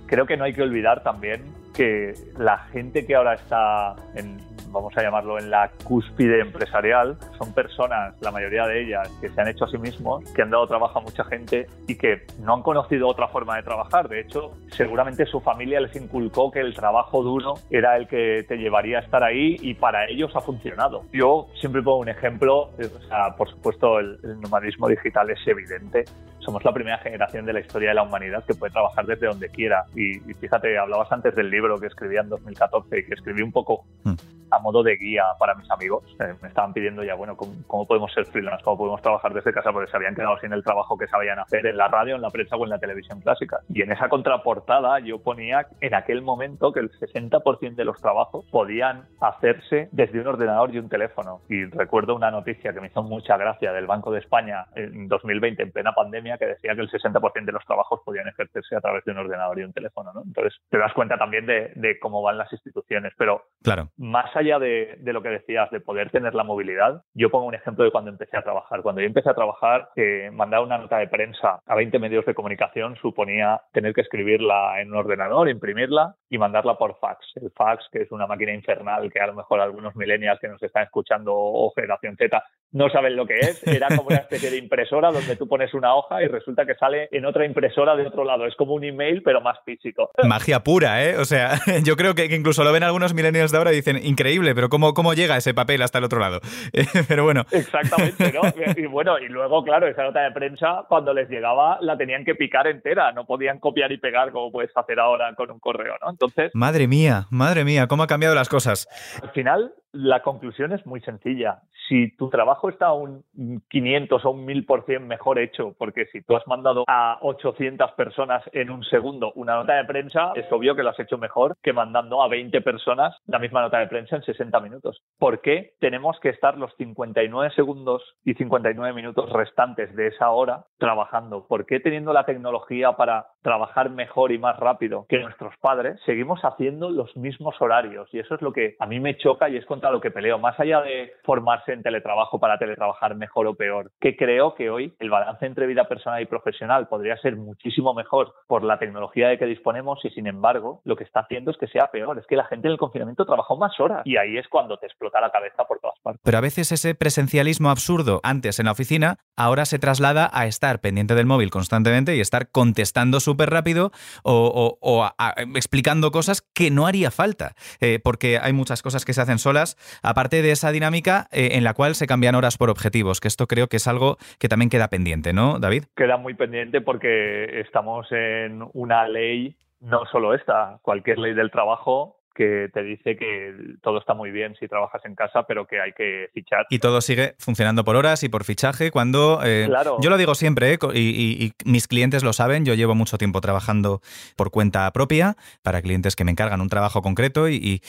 creo 0.08 0.26
que 0.26 0.36
no 0.36 0.44
hay 0.44 0.52
que 0.52 0.62
olvidar 0.62 1.02
también 1.02 1.42
que 1.74 2.14
la 2.36 2.58
gente 2.72 3.06
que 3.06 3.14
ahora 3.14 3.34
está 3.34 3.94
en, 4.16 4.38
vamos 4.72 4.96
a 4.96 5.02
llamarlo, 5.02 5.38
en 5.38 5.48
la 5.48 5.70
cúspide 5.84 6.40
empresarial, 6.40 7.16
son 7.38 7.52
personas, 7.52 8.20
la 8.20 8.32
mayoría 8.32 8.66
de 8.66 8.82
ellas, 8.82 9.08
que 9.20 9.28
se 9.28 9.40
han 9.40 9.46
hecho 9.46 9.64
a 9.64 9.68
sí 9.68 9.78
mismos, 9.78 10.24
que 10.32 10.42
han 10.42 10.50
dado 10.50 10.66
trabajo 10.66 10.98
a 10.98 11.02
mucha 11.02 11.22
gente 11.24 11.66
y 11.86 11.94
que 11.96 12.22
no 12.40 12.54
han 12.54 12.62
conocido 12.62 13.06
otra 13.06 13.28
forma 13.28 13.56
de 13.56 13.62
trabajar. 13.62 14.08
De 14.08 14.20
hecho, 14.20 14.52
seguramente 14.72 15.24
su 15.26 15.40
familia 15.40 15.80
les 15.80 15.94
inculcó 15.94 16.50
que 16.50 16.60
el 16.60 16.74
trabajo 16.74 17.22
duro 17.22 17.54
era 17.70 17.96
el 17.96 18.08
que 18.08 18.44
te 18.48 18.56
llevaría 18.56 18.98
a 18.98 19.02
estar 19.02 19.22
ahí 19.22 19.56
y 19.60 19.74
para 19.74 20.08
ellos 20.08 20.34
ha 20.34 20.40
funcionado. 20.40 21.04
Yo 21.12 21.46
siempre 21.60 21.82
pongo 21.82 21.98
un 21.98 22.08
ejemplo, 22.08 22.70
o 22.76 23.08
sea, 23.08 23.36
por 23.36 23.48
supuesto 23.50 24.00
el, 24.00 24.18
el 24.24 24.40
nomadismo 24.40 24.88
digital 24.88 25.30
es 25.30 25.46
evidente, 25.46 26.04
somos 26.40 26.64
la 26.64 26.72
primera 26.72 26.98
generación 26.98 27.44
de 27.46 27.52
la 27.52 27.60
historia 27.60 27.90
de 27.90 27.94
la 27.94 28.02
humanidad 28.02 28.44
que 28.44 28.54
puede 28.54 28.72
trabajar 28.72 29.06
desde 29.06 29.26
donde 29.26 29.48
quiera. 29.48 29.84
Y, 29.94 30.14
fíjate, 30.34 30.78
hablabas 30.78 31.10
antes 31.12 31.34
del 31.34 31.50
libro 31.50 31.78
que 31.78 31.86
escribí 31.86 32.16
en 32.16 32.28
2014 32.28 32.98
y 32.98 33.04
que 33.04 33.14
escribí 33.14 33.42
un 33.42 33.52
poco 33.52 33.84
mm. 34.04 34.14
a 34.50 34.58
modo 34.60 34.82
de 34.82 34.96
guía 34.96 35.24
para 35.38 35.54
mis 35.54 35.70
amigos. 35.70 36.04
Eh, 36.20 36.34
me 36.40 36.48
estaban 36.48 36.72
pidiendo 36.72 37.02
ya, 37.04 37.14
bueno, 37.14 37.36
¿cómo, 37.36 37.86
podemos 37.86 38.12
ser 38.12 38.24
freelance? 38.26 38.64
¿Cómo 38.64 38.78
podemos 38.78 39.02
trabajar 39.02 39.34
desde 39.34 39.52
casa? 39.52 39.72
Porque 39.72 39.90
se 39.90 39.96
habían 39.96 40.14
quedado 40.14 40.38
sin 40.38 40.52
el 40.52 40.62
trabajo 40.62 40.96
que 40.96 41.06
sabían 41.06 41.38
hacer 41.38 41.66
en 41.66 41.76
la 41.76 41.88
radio, 41.88 42.16
en 42.16 42.22
la 42.22 42.30
prensa 42.30 42.56
o 42.56 42.64
en 42.64 42.70
la 42.70 42.78
televisión 42.78 43.20
clásica. 43.20 43.60
Y 43.72 43.82
en 43.82 43.92
esa 43.92 44.08
contraportada 44.08 45.00
yo 45.00 45.18
ponía 45.18 45.66
en 45.80 45.94
aquel 45.94 46.22
momento 46.22 46.72
que 46.72 46.80
el 46.80 46.90
60% 46.90 47.74
de 47.74 47.84
los 47.84 48.00
trabajos 48.00 48.46
podían 48.50 49.04
hacerse 49.20 49.88
desde 49.92 50.20
un 50.20 50.26
ordenador 50.26 50.74
y 50.74 50.78
un 50.78 50.88
teléfono. 50.88 51.40
Y 51.48 51.64
recuerdo 51.66 52.14
una 52.14 52.30
noticia 52.30 52.72
que 52.72 52.80
me 52.80 52.86
hizo 52.86 53.02
mucha 53.02 53.36
gracia 53.36 53.72
del 53.72 53.86
Banco 53.86 54.10
de 54.10 54.20
España 54.20 54.66
en 54.74 55.08
2020, 55.08 55.62
en 55.62 55.72
plena 55.72 55.92
pandemia, 55.92 56.37
que 56.38 56.46
decía 56.46 56.74
que 56.74 56.80
el 56.80 56.90
60% 56.90 57.44
de 57.44 57.52
los 57.52 57.64
trabajos 57.64 58.00
podían 58.04 58.28
ejercerse 58.28 58.76
a 58.76 58.80
través 58.80 59.04
de 59.04 59.12
un 59.12 59.18
ordenador 59.18 59.58
y 59.58 59.64
un 59.64 59.72
teléfono, 59.72 60.12
¿no? 60.12 60.22
Entonces 60.24 60.58
te 60.70 60.78
das 60.78 60.92
cuenta 60.92 61.18
también 61.18 61.46
de, 61.46 61.98
cómo 62.00 62.22
van 62.22 62.38
las 62.38 62.52
instituciones, 62.52 63.12
pero 63.16 63.42
claro. 63.62 63.90
más 63.96 64.34
allá 64.36 64.58
de, 64.58 64.96
de, 64.98 65.12
lo 65.12 65.22
que 65.22 65.30
decías, 65.30 65.70
de 65.70 65.80
poder 65.80 66.10
tener 66.10 66.34
la 66.34 66.44
movilidad, 66.44 67.02
yo 67.14 67.30
pongo 67.30 67.46
un 67.46 67.54
ejemplo 67.54 67.84
de 67.84 67.90
cuando 67.90 68.10
empecé 68.10 68.36
a 68.36 68.42
trabajar. 68.42 68.82
Cuando 68.82 69.00
yo 69.00 69.06
empecé 69.06 69.30
a 69.30 69.34
trabajar, 69.34 69.90
eh, 69.96 70.30
mandar 70.32 70.62
una 70.62 70.78
nota 70.78 70.98
de 70.98 71.08
prensa 71.08 71.60
a 71.66 71.74
20 71.74 71.98
medios 71.98 72.24
de 72.24 72.34
comunicación 72.34 72.96
suponía 72.96 73.60
tener 73.72 73.94
que 73.94 74.02
escribirla 74.02 74.80
en 74.80 74.90
un 74.90 74.98
ordenador, 74.98 75.48
imprimirla 75.48 76.14
y 76.28 76.38
mandarla 76.38 76.76
por 76.76 76.98
fax. 76.98 77.26
El 77.36 77.50
fax, 77.50 77.88
que 77.90 78.02
es 78.02 78.12
una 78.12 78.26
máquina 78.26 78.52
infernal 78.52 79.10
que 79.12 79.20
a 79.20 79.26
lo 79.26 79.34
mejor 79.34 79.60
algunos 79.60 79.96
millennials 79.96 80.40
que 80.40 80.48
nos 80.48 80.62
están 80.62 80.84
escuchando 80.84 81.32
o 81.34 81.72
generación 81.74 82.16
Z 82.16 82.42
no 82.72 82.90
saben 82.90 83.16
lo 83.16 83.26
que 83.26 83.38
es, 83.38 83.66
era 83.66 83.88
como 83.88 84.08
una 84.08 84.18
especie 84.18 84.50
de 84.50 84.58
impresora 84.58 85.10
donde 85.10 85.36
tú 85.36 85.48
pones 85.48 85.72
una 85.74 85.94
hoja 85.94 86.22
y 86.22 86.26
resulta 86.26 86.66
que 86.66 86.74
sale 86.74 87.08
en 87.12 87.24
otra 87.24 87.46
impresora 87.46 87.96
de 87.96 88.06
otro 88.06 88.24
lado. 88.24 88.46
Es 88.46 88.54
como 88.56 88.74
un 88.74 88.84
email, 88.84 89.22
pero 89.22 89.40
más 89.40 89.58
físico. 89.64 90.10
Magia 90.24 90.60
pura, 90.60 91.04
¿eh? 91.04 91.16
O 91.16 91.24
sea, 91.24 91.54
yo 91.84 91.96
creo 91.96 92.14
que, 92.14 92.26
incluso 92.26 92.64
lo 92.64 92.72
ven 92.72 92.82
algunos 92.82 93.14
millennials 93.14 93.52
de 93.52 93.58
ahora 93.58 93.72
y 93.72 93.76
dicen, 93.76 93.98
increíble, 94.04 94.54
pero 94.54 94.68
¿cómo, 94.68 94.92
cómo 94.92 95.14
llega 95.14 95.36
ese 95.36 95.54
papel 95.54 95.82
hasta 95.82 95.98
el 95.98 96.04
otro 96.04 96.20
lado? 96.20 96.40
pero 97.08 97.24
bueno. 97.24 97.44
Exactamente, 97.50 98.32
¿no? 98.32 98.42
Y 98.76 98.86
bueno, 98.86 99.18
y 99.18 99.28
luego, 99.28 99.64
claro, 99.64 99.88
esa 99.88 100.02
nota 100.02 100.20
de 100.20 100.30
prensa, 100.32 100.84
cuando 100.88 101.14
les 101.14 101.28
llegaba, 101.28 101.78
la 101.80 101.96
tenían 101.96 102.24
que 102.24 102.34
picar 102.34 102.66
entera, 102.66 103.12
no 103.12 103.24
podían 103.24 103.58
copiar 103.58 103.90
y 103.92 103.98
pegar 103.98 104.30
como 104.30 104.52
puedes 104.52 104.70
hacer 104.76 105.00
ahora 105.00 105.34
con 105.34 105.50
un 105.50 105.58
correo, 105.58 105.94
¿no? 106.02 106.10
Entonces... 106.10 106.50
Madre 106.54 106.86
mía, 106.86 107.26
madre 107.30 107.64
mía, 107.64 107.86
¿cómo 107.86 108.02
ha 108.02 108.06
cambiado 108.06 108.34
las 108.34 108.48
cosas? 108.48 108.88
Al 109.22 109.30
final, 109.30 109.72
la 109.92 110.22
conclusión 110.22 110.72
es 110.72 110.84
muy 110.86 111.00
sencilla. 111.00 111.62
Si 111.88 112.14
tu 112.16 112.28
trabajo 112.28 112.68
está 112.68 112.92
un 112.92 113.24
500 113.70 114.24
o 114.24 114.30
un 114.30 114.46
1000% 114.46 115.00
mejor 115.00 115.38
hecho, 115.38 115.74
porque 115.78 116.06
si 116.06 116.22
tú 116.22 116.36
has 116.36 116.46
mandado 116.46 116.84
a 116.86 117.18
800 117.22 117.92
personas 117.92 118.42
en 118.52 118.70
un 118.70 118.84
segundo 118.84 119.32
una 119.34 119.54
nota 119.54 119.74
de 119.74 119.84
prensa, 119.84 120.32
es 120.34 120.50
obvio 120.52 120.74
que 120.74 120.82
lo 120.82 120.90
has 120.90 121.00
hecho 121.00 121.16
mejor 121.16 121.56
que 121.62 121.72
mandando 121.72 122.22
a 122.22 122.28
20 122.28 122.60
personas 122.60 123.16
la 123.26 123.38
misma 123.38 123.62
nota 123.62 123.78
de 123.78 123.86
prensa 123.86 124.16
en 124.16 124.22
60 124.22 124.60
minutos. 124.60 125.00
¿Por 125.18 125.40
qué 125.40 125.72
tenemos 125.80 126.18
que 126.20 126.28
estar 126.28 126.58
los 126.58 126.74
59 126.76 127.54
segundos 127.54 128.02
y 128.24 128.34
59 128.34 128.92
minutos 128.94 129.30
restantes 129.30 129.94
de 129.96 130.08
esa 130.08 130.30
hora 130.30 130.66
trabajando? 130.78 131.46
¿Por 131.46 131.64
qué 131.64 131.80
teniendo 131.80 132.12
la 132.12 132.26
tecnología 132.26 132.92
para 132.92 133.28
trabajar 133.42 133.90
mejor 133.90 134.32
y 134.32 134.38
más 134.38 134.58
rápido 134.58 135.06
que 135.08 135.20
nuestros 135.20 135.54
padres, 135.60 135.98
seguimos 136.04 136.40
haciendo 136.42 136.90
los 136.90 137.16
mismos 137.16 137.54
horarios? 137.60 138.08
Y 138.12 138.18
eso 138.18 138.34
es 138.34 138.42
lo 138.42 138.52
que 138.52 138.76
a 138.78 138.86
mí 138.86 139.00
me 139.00 139.16
choca 139.16 139.48
y 139.48 139.56
es 139.56 139.64
contra 139.78 139.92
lo 139.92 140.00
que 140.00 140.10
peleo. 140.10 140.38
Más 140.38 140.58
allá 140.58 140.80
de 140.80 141.12
formarse 141.24 141.72
en 141.72 141.84
teletrabajo 141.84 142.40
para 142.40 142.58
teletrabajar 142.58 143.14
mejor 143.14 143.46
o 143.46 143.54
peor, 143.54 143.92
que 144.00 144.16
creo 144.16 144.56
que 144.56 144.70
hoy 144.70 144.92
el 144.98 145.08
balance 145.08 145.46
entre 145.46 145.66
vida 145.66 145.86
personal 145.86 146.20
y 146.20 146.26
profesional 146.26 146.88
podría 146.88 147.16
ser 147.18 147.36
muchísimo 147.36 147.94
mejor 147.94 148.34
por 148.48 148.64
la 148.64 148.78
tecnología 148.80 149.28
de 149.28 149.38
que 149.38 149.46
disponemos 149.46 150.04
y 150.04 150.10
sin 150.10 150.26
embargo 150.26 150.80
lo 150.84 150.96
que 150.96 151.04
está 151.04 151.20
haciendo 151.20 151.52
es 151.52 151.56
que 151.58 151.68
sea 151.68 151.92
peor. 151.92 152.18
Es 152.18 152.26
que 152.26 152.34
la 152.34 152.44
gente 152.46 152.66
en 152.66 152.72
el 152.72 152.78
confinamiento 152.78 153.24
trabajó 153.24 153.56
más 153.56 153.78
horas 153.78 154.02
y 154.04 154.16
ahí 154.16 154.36
es 154.36 154.48
cuando 154.48 154.78
te 154.78 154.86
explota 154.86 155.20
la 155.20 155.30
cabeza 155.30 155.64
por 155.64 155.78
todas 155.78 155.98
partes. 156.02 156.20
Pero 156.24 156.38
a 156.38 156.40
veces 156.40 156.72
ese 156.72 156.96
presencialismo 156.96 157.70
absurdo 157.70 158.20
antes 158.24 158.58
en 158.58 158.66
la 158.66 158.72
oficina 158.72 159.18
ahora 159.36 159.64
se 159.64 159.78
traslada 159.78 160.28
a 160.32 160.46
estar 160.46 160.80
pendiente 160.80 161.14
del 161.14 161.26
móvil 161.26 161.50
constantemente 161.50 162.16
y 162.16 162.20
estar 162.20 162.50
contestando 162.50 163.20
súper 163.20 163.50
rápido 163.50 163.92
o, 164.24 165.08
explicando 165.54 166.10
cosas 166.10 166.42
que 166.54 166.70
no 166.70 166.86
haría 166.86 167.10
falta, 167.10 167.54
eh, 167.80 168.00
porque 168.02 168.38
hay 168.38 168.52
muchas 168.52 168.82
cosas 168.82 169.04
que 169.04 169.12
se 169.12 169.20
hacen 169.20 169.38
solas, 169.38 169.67
aparte 170.02 170.42
de 170.42 170.50
esa 170.50 170.70
dinámica 170.72 171.28
eh, 171.32 171.50
en 171.52 171.64
la 171.64 171.74
cual 171.74 171.94
se 171.94 172.06
cambian 172.06 172.34
horas 172.34 172.56
por 172.56 172.70
objetivos, 172.70 173.20
que 173.20 173.28
esto 173.28 173.46
creo 173.46 173.68
que 173.68 173.76
es 173.76 173.88
algo 173.88 174.16
que 174.38 174.48
también 174.48 174.70
queda 174.70 174.88
pendiente, 174.88 175.32
¿no, 175.32 175.58
David? 175.58 175.84
Queda 175.96 176.16
muy 176.16 176.34
pendiente 176.34 176.80
porque 176.80 177.60
estamos 177.60 178.10
en 178.12 178.64
una 178.74 179.08
ley, 179.08 179.56
no 179.80 180.04
solo 180.06 180.34
esta, 180.34 180.78
cualquier 180.82 181.18
ley 181.18 181.34
del 181.34 181.50
trabajo 181.50 182.17
que 182.38 182.70
te 182.72 182.84
dice 182.84 183.16
que 183.16 183.52
todo 183.82 183.98
está 183.98 184.14
muy 184.14 184.30
bien 184.30 184.54
si 184.60 184.68
trabajas 184.68 185.04
en 185.04 185.16
casa, 185.16 185.42
pero 185.42 185.66
que 185.66 185.80
hay 185.80 185.92
que 185.92 186.30
fichar. 186.32 186.66
Y 186.70 186.78
todo 186.78 187.00
sigue 187.00 187.34
funcionando 187.38 187.84
por 187.84 187.96
horas 187.96 188.22
y 188.22 188.28
por 188.28 188.44
fichaje 188.44 188.92
cuando... 188.92 189.40
Eh, 189.44 189.68
yo 190.00 190.08
lo 190.08 190.16
digo 190.16 190.36
siempre, 190.36 190.74
eh, 190.74 190.78
y, 190.94 191.52
mis 191.64 191.88
clientes 191.88 192.22
lo 192.22 192.32
saben, 192.32 192.64
yo 192.64 192.74
llevo 192.74 192.94
mucho 192.94 193.18
tiempo 193.18 193.40
trabajando 193.40 194.02
por 194.36 194.52
cuenta 194.52 194.88
propia 194.92 195.36
para 195.64 195.82
clientes 195.82 196.14
que 196.14 196.22
me 196.22 196.30
encargan 196.30 196.60
un 196.60 196.68
trabajo 196.68 197.02
concreto 197.02 197.48
y, 197.48 197.82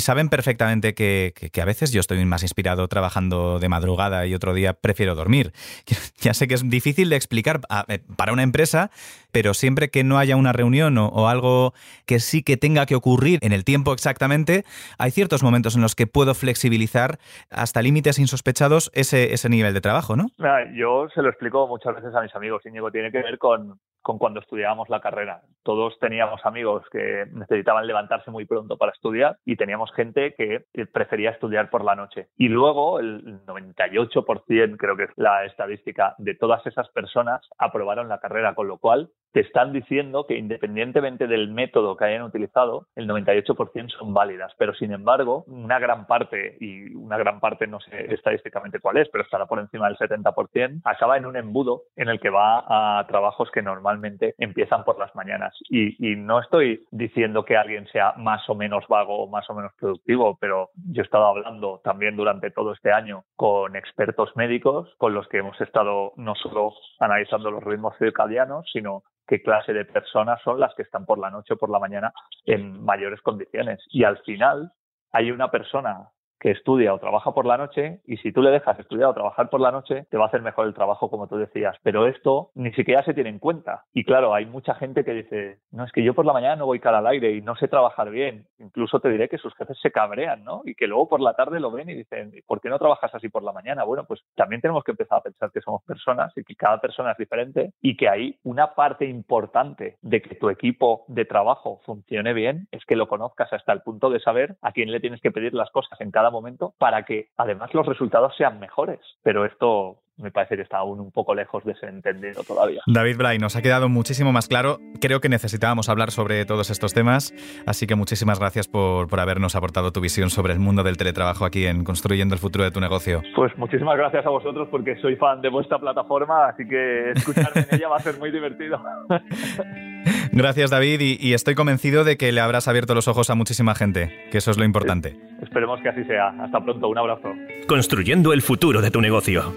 saben 0.00 0.28
perfectamente 0.28 0.94
que, 0.94 1.32
a 1.58 1.64
veces 1.64 1.90
yo 1.90 2.00
estoy 2.00 2.22
más 2.26 2.42
inspirado 2.42 2.88
trabajando 2.88 3.58
de 3.58 3.70
madrugada 3.70 4.26
y 4.26 4.34
otro 4.34 4.52
día 4.52 4.74
prefiero 4.74 5.14
dormir. 5.14 5.52
Ya 6.20 6.34
sé 6.34 6.48
que 6.48 6.54
es 6.54 6.68
difícil 6.68 7.10
de 7.10 7.16
explicar 7.16 7.60
eh, 7.86 8.00
para 8.16 8.32
una 8.32 8.42
empresa, 8.42 8.90
pero 9.30 9.54
siempre 9.54 9.88
que 9.88 10.02
no 10.02 10.18
haya 10.18 10.34
una 10.34 10.52
reunión 10.52 10.98
o 10.98 11.28
algo 11.28 11.74
que 12.06 12.18
sí 12.18 12.42
que 12.42 12.56
tenga 12.56 12.86
que 12.86 12.96
ocurrir 12.96 13.38
en 13.42 13.52
el 13.52 13.64
tiempo, 13.64 13.77
exactamente, 13.92 14.64
hay 14.98 15.10
ciertos 15.10 15.42
momentos 15.42 15.76
en 15.76 15.82
los 15.82 15.94
que 15.94 16.06
puedo 16.06 16.34
flexibilizar 16.34 17.18
hasta 17.50 17.82
límites 17.82 18.18
insospechados 18.18 18.90
ese, 18.94 19.32
ese 19.32 19.48
nivel 19.48 19.74
de 19.74 19.80
trabajo, 19.80 20.16
¿no? 20.16 20.26
Yo 20.74 21.08
se 21.14 21.22
lo 21.22 21.28
explico 21.28 21.66
muchas 21.66 21.94
veces 21.94 22.14
a 22.14 22.22
mis 22.22 22.34
amigos, 22.34 22.64
Íñigo, 22.66 22.90
tiene 22.90 23.10
que 23.10 23.18
ver 23.18 23.38
con, 23.38 23.78
con 24.08 24.16
cuando 24.16 24.40
estudiábamos 24.40 24.88
la 24.88 25.02
carrera. 25.02 25.42
Todos 25.62 25.98
teníamos 25.98 26.40
amigos 26.46 26.82
que 26.90 27.26
necesitaban 27.30 27.86
levantarse 27.86 28.30
muy 28.30 28.46
pronto 28.46 28.78
para 28.78 28.92
estudiar 28.92 29.36
y 29.44 29.56
teníamos 29.56 29.92
gente 29.92 30.34
que 30.34 30.64
prefería 30.94 31.28
estudiar 31.28 31.68
por 31.68 31.84
la 31.84 31.94
noche. 31.94 32.28
Y 32.38 32.48
luego 32.48 33.00
el 33.00 33.44
98%, 33.44 34.76
creo 34.78 34.96
que 34.96 35.02
es 35.02 35.10
la 35.16 35.44
estadística, 35.44 36.14
de 36.16 36.34
todas 36.34 36.66
esas 36.66 36.88
personas 36.88 37.46
aprobaron 37.58 38.08
la 38.08 38.18
carrera, 38.18 38.54
con 38.54 38.66
lo 38.66 38.78
cual 38.78 39.10
te 39.32 39.40
están 39.40 39.74
diciendo 39.74 40.24
que 40.26 40.38
independientemente 40.38 41.26
del 41.26 41.50
método 41.50 41.98
que 41.98 42.06
hayan 42.06 42.22
utilizado, 42.22 42.86
el 42.96 43.06
98% 43.06 43.90
son 43.90 44.14
válidas. 44.14 44.54
Pero 44.56 44.72
sin 44.72 44.90
embargo, 44.90 45.44
una 45.48 45.78
gran 45.78 46.06
parte, 46.06 46.56
y 46.60 46.94
una 46.94 47.18
gran 47.18 47.40
parte 47.40 47.66
no 47.66 47.78
sé 47.80 48.14
estadísticamente 48.14 48.80
cuál 48.80 48.96
es, 48.96 49.08
pero 49.10 49.22
estará 49.22 49.44
por 49.44 49.58
encima 49.58 49.86
del 49.86 49.98
70%, 49.98 50.80
acaba 50.82 51.18
en 51.18 51.26
un 51.26 51.36
embudo 51.36 51.82
en 51.94 52.08
el 52.08 52.18
que 52.20 52.30
va 52.30 52.64
a 52.66 53.06
trabajos 53.06 53.50
que 53.50 53.60
normalmente 53.60 53.97
empiezan 54.38 54.84
por 54.84 54.98
las 54.98 55.14
mañanas. 55.14 55.54
Y, 55.68 55.96
no 56.16 56.40
estoy 56.40 56.84
diciendo 56.90 57.44
que 57.44 57.56
alguien 57.56 57.86
sea 57.88 58.14
más 58.16 58.48
o 58.48 58.54
menos 58.54 58.84
vago 58.88 59.24
o 59.24 59.28
más 59.28 59.48
o 59.50 59.54
menos 59.54 59.72
productivo, 59.78 60.36
pero 60.40 60.70
yo 60.90 61.02
he 61.02 61.04
estado 61.04 61.26
hablando 61.26 61.80
también 61.84 62.16
durante 62.16 62.50
todo 62.50 62.72
este 62.72 62.92
año 62.92 63.24
con 63.36 63.76
expertos 63.76 64.30
médicos 64.36 64.94
con 64.98 65.14
los 65.14 65.28
que 65.28 65.38
hemos 65.38 65.60
estado 65.60 66.12
no 66.16 66.34
solo 66.34 66.72
analizando 66.98 67.50
los 67.50 67.62
ritmos 67.62 67.96
circadianos, 67.98 68.68
sino 68.72 69.02
qué 69.26 69.42
clase 69.42 69.72
de 69.72 69.84
personas 69.84 70.40
son 70.42 70.58
las 70.58 70.74
que 70.74 70.82
están 70.82 71.06
por 71.06 71.18
la 71.18 71.30
noche 71.30 71.54
o 71.54 71.58
por 71.58 71.70
la 71.70 71.78
mañana 71.78 72.12
en 72.44 72.84
mayores 72.84 73.20
condiciones. 73.22 73.80
Y 73.90 74.04
al 74.04 74.18
final 74.18 74.72
hay 75.12 75.30
una 75.30 75.50
persona 75.50 76.08
que 76.40 76.50
estudia 76.50 76.94
o 76.94 76.98
trabaja 76.98 77.32
por 77.32 77.46
la 77.46 77.56
noche 77.56 78.00
y 78.06 78.16
si 78.18 78.32
tú 78.32 78.42
le 78.42 78.50
dejas 78.50 78.78
estudiar 78.78 79.08
o 79.08 79.14
trabajar 79.14 79.50
por 79.50 79.60
la 79.60 79.72
noche, 79.72 80.06
te 80.10 80.16
va 80.16 80.24
a 80.24 80.28
hacer 80.28 80.42
mejor 80.42 80.66
el 80.66 80.74
trabajo, 80.74 81.10
como 81.10 81.26
tú 81.26 81.36
decías. 81.36 81.76
Pero 81.82 82.06
esto 82.06 82.50
ni 82.54 82.72
siquiera 82.72 83.02
se 83.04 83.14
tiene 83.14 83.30
en 83.30 83.38
cuenta. 83.38 83.84
Y 83.92 84.04
claro, 84.04 84.34
hay 84.34 84.46
mucha 84.46 84.74
gente 84.74 85.04
que 85.04 85.12
dice, 85.12 85.58
no, 85.70 85.84
es 85.84 85.92
que 85.92 86.02
yo 86.02 86.14
por 86.14 86.26
la 86.26 86.32
mañana 86.32 86.56
no 86.56 86.66
voy 86.66 86.80
cara 86.80 86.98
al 86.98 87.06
aire 87.06 87.32
y 87.32 87.42
no 87.42 87.56
sé 87.56 87.68
trabajar 87.68 88.10
bien. 88.10 88.46
Incluso 88.58 89.00
te 89.00 89.08
diré 89.08 89.28
que 89.28 89.38
sus 89.38 89.54
jefes 89.54 89.78
se 89.80 89.90
cabrean, 89.90 90.44
¿no? 90.44 90.62
Y 90.64 90.74
que 90.74 90.86
luego 90.86 91.08
por 91.08 91.20
la 91.20 91.34
tarde 91.34 91.60
lo 91.60 91.70
ven 91.70 91.90
y 91.90 91.94
dicen, 91.94 92.32
¿por 92.46 92.60
qué 92.60 92.68
no 92.68 92.78
trabajas 92.78 93.14
así 93.14 93.28
por 93.28 93.42
la 93.42 93.52
mañana? 93.52 93.84
Bueno, 93.84 94.04
pues 94.04 94.20
también 94.34 94.60
tenemos 94.60 94.84
que 94.84 94.92
empezar 94.92 95.18
a 95.18 95.22
pensar 95.22 95.50
que 95.50 95.60
somos 95.60 95.82
personas 95.84 96.32
y 96.36 96.44
que 96.44 96.54
cada 96.54 96.80
persona 96.80 97.12
es 97.12 97.18
diferente 97.18 97.72
y 97.80 97.96
que 97.96 98.08
hay 98.08 98.38
una 98.44 98.74
parte 98.74 99.06
importante 99.06 99.96
de 100.02 100.22
que 100.22 100.34
tu 100.36 100.50
equipo 100.50 101.04
de 101.08 101.24
trabajo 101.24 101.80
funcione 101.84 102.32
bien 102.32 102.68
es 102.70 102.84
que 102.84 102.96
lo 102.96 103.08
conozcas 103.08 103.52
hasta 103.52 103.72
el 103.72 103.82
punto 103.82 104.10
de 104.10 104.20
saber 104.20 104.56
a 104.62 104.72
quién 104.72 104.90
le 104.90 105.00
tienes 105.00 105.20
que 105.20 105.30
pedir 105.30 105.54
las 105.54 105.70
cosas 105.70 106.00
en 106.00 106.10
cada 106.10 106.27
momento 106.30 106.74
para 106.78 107.04
que 107.04 107.28
además 107.36 107.72
los 107.74 107.86
resultados 107.86 108.34
sean 108.36 108.58
mejores. 108.58 109.00
Pero 109.22 109.44
esto 109.44 109.98
me 110.18 110.30
parece 110.30 110.56
que 110.56 110.62
está 110.62 110.78
aún 110.78 111.00
un 111.00 111.12
poco 111.12 111.34
lejos 111.34 111.64
de 111.64 111.74
ser 111.76 111.90
entendido 111.90 112.42
todavía. 112.42 112.82
David 112.86 113.16
Blay, 113.16 113.38
nos 113.38 113.56
ha 113.56 113.62
quedado 113.62 113.88
muchísimo 113.88 114.32
más 114.32 114.48
claro. 114.48 114.78
Creo 115.00 115.20
que 115.20 115.28
necesitábamos 115.28 115.88
hablar 115.88 116.10
sobre 116.10 116.44
todos 116.44 116.70
estos 116.70 116.92
temas, 116.92 117.32
así 117.66 117.86
que 117.86 117.94
muchísimas 117.94 118.40
gracias 118.40 118.68
por, 118.68 119.08
por 119.08 119.20
habernos 119.20 119.54
aportado 119.54 119.92
tu 119.92 120.00
visión 120.00 120.30
sobre 120.30 120.52
el 120.52 120.58
mundo 120.58 120.82
del 120.82 120.96
teletrabajo 120.96 121.44
aquí 121.44 121.66
en 121.66 121.84
Construyendo 121.84 122.34
el 122.34 122.40
futuro 122.40 122.64
de 122.64 122.70
tu 122.70 122.80
negocio. 122.80 123.22
Pues 123.36 123.56
muchísimas 123.56 123.96
gracias 123.96 124.26
a 124.26 124.30
vosotros 124.30 124.68
porque 124.70 124.96
soy 124.96 125.16
fan 125.16 125.40
de 125.40 125.48
vuestra 125.48 125.78
plataforma, 125.78 126.48
así 126.48 126.66
que 126.66 127.12
escucharme 127.12 127.66
en 127.70 127.76
ella 127.76 127.88
va 127.88 127.96
a 127.96 128.00
ser 128.00 128.18
muy 128.18 128.30
divertido. 128.30 128.82
Gracias 130.32 130.70
David 130.70 131.00
y, 131.00 131.34
estoy 131.34 131.54
convencido 131.54 132.04
de 132.04 132.16
que 132.16 132.32
le 132.32 132.40
habrás 132.40 132.68
abierto 132.68 132.94
los 132.94 133.08
ojos 133.08 133.30
a 133.30 133.34
muchísima 133.34 133.74
gente, 133.74 134.28
que 134.30 134.38
eso 134.38 134.50
es 134.50 134.58
lo 134.58 134.64
importante. 134.64 135.16
Esperemos 135.42 135.80
que 135.80 135.88
así 135.88 136.04
sea. 136.04 136.28
Hasta 136.40 136.60
pronto, 136.60 136.88
un 136.88 136.98
abrazo. 136.98 137.32
Construyendo 137.66 138.32
el 138.32 138.42
futuro 138.42 138.80
de 138.80 138.90
tu 138.90 139.00
negocio. 139.00 139.54